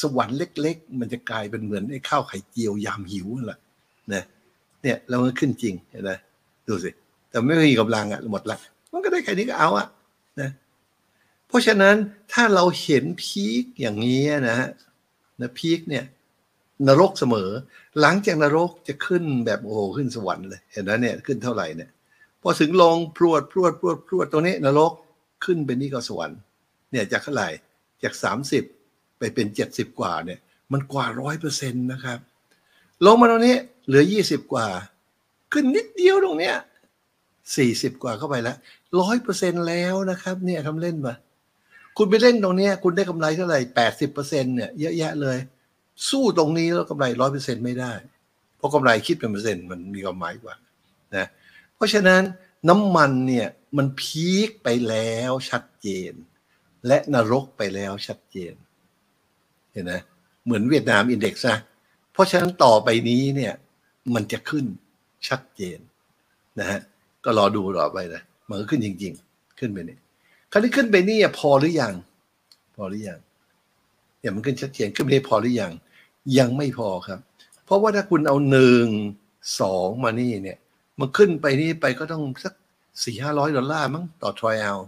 [0.00, 3.58] สวรรค์เล็ก ๆ มันจะกลายเป็นเหมือนไอ้ข้าวไข่เจียวยามหิวนั่นแหละ
[4.12, 4.22] นะ
[4.82, 6.10] เนี่ยแล้วมันขึ้นจริงเห็นไหม
[6.68, 6.90] ดูสิ
[7.30, 8.56] แต่ไม่มีกำลังอะหมดละ
[8.92, 9.86] มันก็ได้แค่นี้ก็เอาอะ
[10.40, 10.50] นะ
[11.48, 11.94] เพราะฉะนั้น
[12.32, 14.68] ถ้าเราเห็นพีคอย่างนี้นะฮะ
[15.40, 16.04] นะพีคเนี่ย
[16.88, 17.50] นรกเสมอ
[18.00, 21.90] หลังจากนรกจะขึ้นแบบโอ้โหขึ้นสวรรค์เลย เห็นไหมเนี่ยขึ้นเท่าไหร่เนี่ย
[22.42, 24.92] พอถึงลงพรวดพรวดพรวดพรวดตรงนี้นรก
[25.44, 26.38] ขึ้นเป็นนี่ก็สวรรค์
[26.90, 27.48] เนี่ยจากเท่าไหร่
[28.02, 28.64] จากสามสิบ
[29.18, 30.38] ไปเป็นเจ็ดสิบกว่าเนี่ย
[30.72, 32.18] มันกว่าร้อยเปอร์เซ็นต์นะครับ
[33.06, 34.66] ลงมาตรงนี้เหลือยี่สิบกว่า
[35.52, 36.56] ขึ้นนิดเดียวตรงเนี้ย
[37.56, 38.56] สี่สิบกว่าเข้าไปแล้ว
[39.00, 41.14] ร้อยเปอร์เซ็นต์แล้วนะครับ เนี่ยทำเล่นมา
[41.96, 45.38] คุณไปเล่นตรงเนี้ยคุณได้กำไรเท่าไหร่แปดสิบเปอร์เซ็นต์เนี่ยเยอะแยะเลย
[46.10, 47.92] สู้ตรงนี้แล้วกำไรร้อยเปอร์เซ็นต์ไม่ได้
[48.56, 50.54] เพราะกำไรคิดเป็นเปอร์เซ็นต์มันมีความหมายกว่า
[51.16, 51.26] นะ
[51.76, 52.22] เพราะฉะนั้น
[52.68, 56.12] น้ำมันเนี่ยมันพีคไปแล้วชัดเจน
[56.86, 58.52] และนรกไปแล้วชัดเจน
[59.72, 59.92] เห็นไหม
[60.44, 61.58] เหมือนเวียดนามอินเด็กซ์นะ
[62.12, 63.52] เพราะฉะนั้นต่อไปนี้เนี่ย
[64.14, 64.64] มันจะขึ้น
[65.28, 65.78] ชัดเจน
[66.60, 66.80] นะฮะ
[67.24, 69.98] ก็รอดูต่อไปนะมันก็ขึ้นจริง ๆ ขึ้นไปนี่
[70.52, 71.94] คราวนี้ขึ้นไปนี่พอหรือยัง
[72.76, 73.18] พอหรือยัง
[74.20, 75.72] เนี่ยมันขึ้นชัดเจนขึ้นไปพอหรือยัง
[76.38, 77.20] ยังไม่พอครับ
[77.64, 78.86] เพราะว่าถ้าคุณเอาหนึ่ง
[79.60, 80.58] สองมานี่เนี่ย
[81.00, 82.54] มันขึ้นไปนี่ไปก็ต้องสัก
[83.04, 84.78] สี่ห้าร้อยดอลลาร์มั้งต่อ trial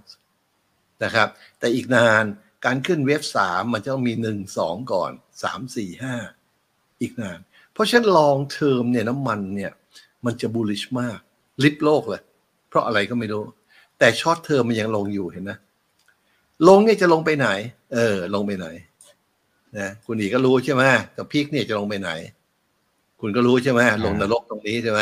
[1.04, 1.28] นะครับ
[1.58, 2.24] แต่อีกนาน
[2.64, 6.14] การขึ้น wave สามมันจะต้องมีหนึ่งสองก่อนสามสี่ห้า
[7.00, 7.38] อีกนาน
[7.72, 9.72] เพราะฉะนั้น long term เนี่ยน้ำมันเนี่ย
[10.24, 11.18] มันจะ bullish มาก
[11.64, 12.22] ลิบโลกเลย
[12.68, 13.44] เพราะอะไรก็ไม่รู้
[13.98, 15.58] แต่ short term มันยังลงอยู่เห็นนะ
[16.68, 17.48] ลงเนี่ยจะลงไปไหน
[17.94, 18.66] เออ ลงไปไหน
[19.78, 20.82] นะคุณเองก็รู้ใช่ไหม
[21.12, 22.10] แต่ peak เนี่ยจะลงไปไหน
[23.20, 25.00] คุณก็รู้ใช่ไหมลงนรกตรงนี้ใช่ไหม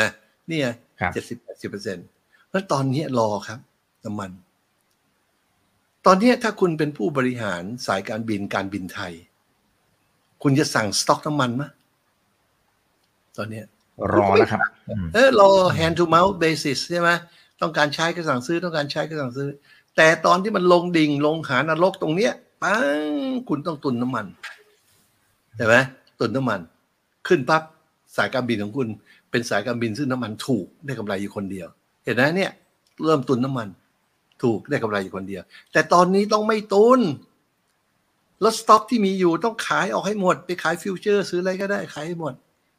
[0.49, 0.67] เนี่ย
[1.13, 2.07] เจ็ดสิบแปดสิบเปอร์เซ็นต์
[2.51, 3.59] แล้วตอนนี้รอครับ
[4.05, 4.31] น้ำมัน
[6.05, 9.13] ตอนนี้ถ้าคุณเป็นผู้บริหารสายการบินการบินไทย
[10.43, 11.63] คุณจะสั่งสต็อกน้ำมันไหม
[13.37, 13.61] ตอนนี้
[14.13, 14.59] รอนะครับ
[15.13, 17.09] เออรอ hand to mouth basis ใช่ไหม
[17.61, 19.49] ต้องการใช้ก็สั่งซื้อต้องการใช้ก็สั่งซื้อ
[19.97, 22.33] แต่ตอนที่มันลงดิ่งลงหานรกตรงเนี้ย
[22.63, 23.01] ปัง
[23.49, 24.25] คุณต้องตุนน้ำมัน
[25.55, 25.75] เห็นไหม
[26.19, 26.59] ตุนน้ำมัน
[27.27, 27.63] ขึ้นปั๊บ
[28.15, 28.87] สายการบินของคุณ
[29.33, 31.67] เป็นสายการบินซึ่งน้ำมันถูกได้กำไรอยู่คนเดียว
[32.03, 32.51] เห็นไหมเนี่ย
[33.05, 33.67] เริ่มตุนน้ำมัน
[34.43, 36.99] ถูกได้กำไรอยู่คนเดียว แต่ตอนนี้ต้องไม่ตุน
[38.41, 42.33] แล้วสต็อกที่มีอยู่ต้องขายออกให้หมด ไปขายฟิวเจอร์ซื้ออะไรก็ได้ขายให้หมด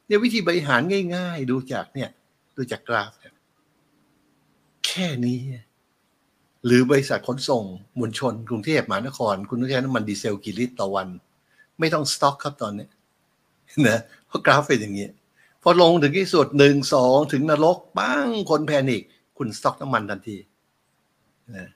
[0.07, 0.81] เนี่ยวิธีบริหาร
[1.15, 2.09] ง่าย ๆ ดูจากเนี่ย
[2.57, 3.11] ดูจากกราฟ
[4.85, 5.39] แค่นี้
[6.65, 7.63] หรือบริษัทขนส่ง
[7.99, 11.07] มวลชน กรุงเทพมหานคร คุณต้องใช้น้ำมันดีเซลกี่ลิตรต่อวัน
[11.79, 12.87] ไม่ต้องสต็อกครับตอนนี้
[13.87, 15.07] นะเพราะกราฟเป็นอย่างนี้
[15.67, 19.01] พอลงถึงที่สุดหนึ่งสองถึงนรกปั้งคน panic
[19.37, 20.37] คุณสต็อกน้ำมันทันที
[21.55, 21.69] นะ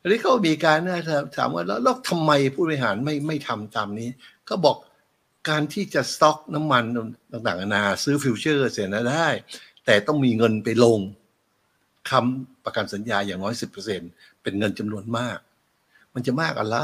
[0.00, 1.02] อันนี้เขามีการนะ
[1.36, 4.08] ถามว่าแล้วแล้วทำไมผู้บริหารไม่ไม่ทำตามนี้
[4.48, 4.76] ก็บอก
[5.48, 6.84] การที่จะสต็อกน้ำมัน
[7.32, 9.28] ต่างๆนานาซื้อ futures เสียนะได้
[9.84, 10.98] แต่ต้องมีเงินไปลง
[12.10, 14.00] ค้ำประกันสัญญาอย่างน้อยสิบเปอร์เซ็น
[14.42, 15.38] เป็นเงินจำนวนมาก
[16.14, 16.76] มันจะมากอะไร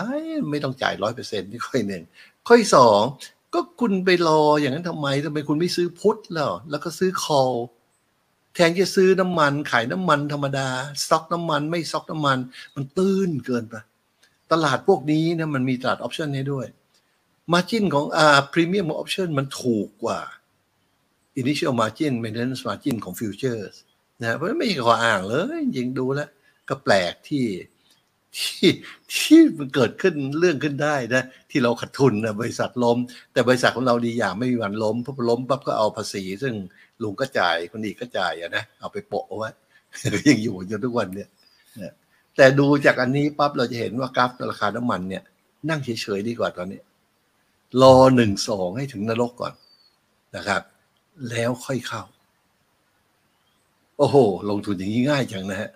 [0.50, 2.02] ไม่ต้องจ่ายร้อยเปอร์เซ็นที่ค่อยหนึ่ง
[2.48, 3.02] ค่อยสอง
[3.54, 7.52] ก็คุณไปรออย่างนั้นทำไมทำไมคุณไม่ซื้อ put แล้วแล้วก็ซื้อ call
[8.54, 10.68] แทนจะซื้อน้ำมัน ขายน้ำมันธรรมดา
[11.02, 12.38] สต็อกน้ำมัน ไม่สต็อกน้ำมัน
[12.74, 13.74] มันตื้นเกินไป
[14.52, 16.66] ตลาดพวกนี้นะมันมีตลาด option ให้ด้วย
[17.52, 20.20] margin ของอ่า premium option มันถูกกว่า
[21.40, 23.76] initial margin maintenance margin ของ futures
[24.20, 26.28] นะเพราะไม่มีข้ออ้างเลยจริงดูแล้ว
[26.68, 27.44] ก็แปลกที่
[28.38, 28.70] ที่
[29.14, 32.98] ที่มันเกิดขึ้นเรื่องขึ้นได้นะที่เราขาดทุนนะบริษัทล้ม
[33.32, 36.54] แต่บริษัทของเราดีอย่างไม่มีวันล้มเพราะล้มปั๊บก็เอาภาษี ซึ่ง
[37.02, 39.50] ลุงก็จ่ายคนอีกก็จ่ายอะนะเอาไปโปะไว้
[40.28, 41.28] ยังอยู่จนทุกวันเนี่ย
[42.36, 45.22] แต่ดูจากอันนี้ปั๊บเราจะเห็นว่ากราฟราคาน้ำมันเนี่ย
[45.68, 46.80] นั่งเฉยๆดีกว่าตอนนี้
[47.82, 49.54] รอหนึ่งสองให้ถึงนรกก่อน
[50.36, 50.62] นะครับ
[51.30, 52.02] แล้วค่อยเข้า
[53.98, 54.16] โอ้โห
[54.50, 55.70] ลงทุนอย่างนี้ง่ายจังนะฮะ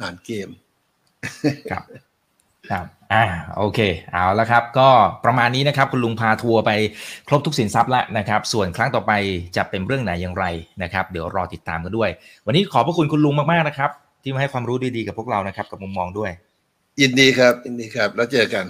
[0.00, 0.48] อ่านเกม
[1.70, 1.84] ครับ
[2.70, 3.24] ครับอ่า
[3.56, 3.80] โอเค
[4.12, 4.88] เอาแล้วครับ ก็
[5.24, 6.70] ประมาณนี้นะครับ คุณลุงพาทัวร์ไป
[7.28, 9.12] ครบทุกสินทรัพย์แล้วนะครับ ส่วนครั้งต่อไป
[9.56, 10.44] จะเป็นเรื่องไหนอย่างไร
[10.82, 12.10] นะครับ เดี๋ยวรอติดตามกันด้วย
[12.46, 13.90] วันนี้ขอบพระคุณคุณลุงมากๆนะครับ
[14.22, 16.30] ที่มาให้ความรู้ดีๆกับพวกเรานะครับ กับมุมมองด้วย
[17.00, 18.64] ยินดีครับยินดีครับ แล้วเจอกัน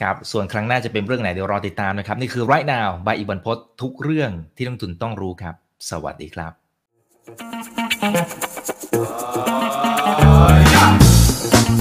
[0.00, 5.54] ครับส่วนครั้งหน้าจะเป็นเรื่องไหนเดี๋ยวรอติดตามนะครับ นี่คือ right now บายอีบันพศทุกเรื่องที่นักทุนต้องรู้ครับ
[5.90, 6.52] สวัสดีครับ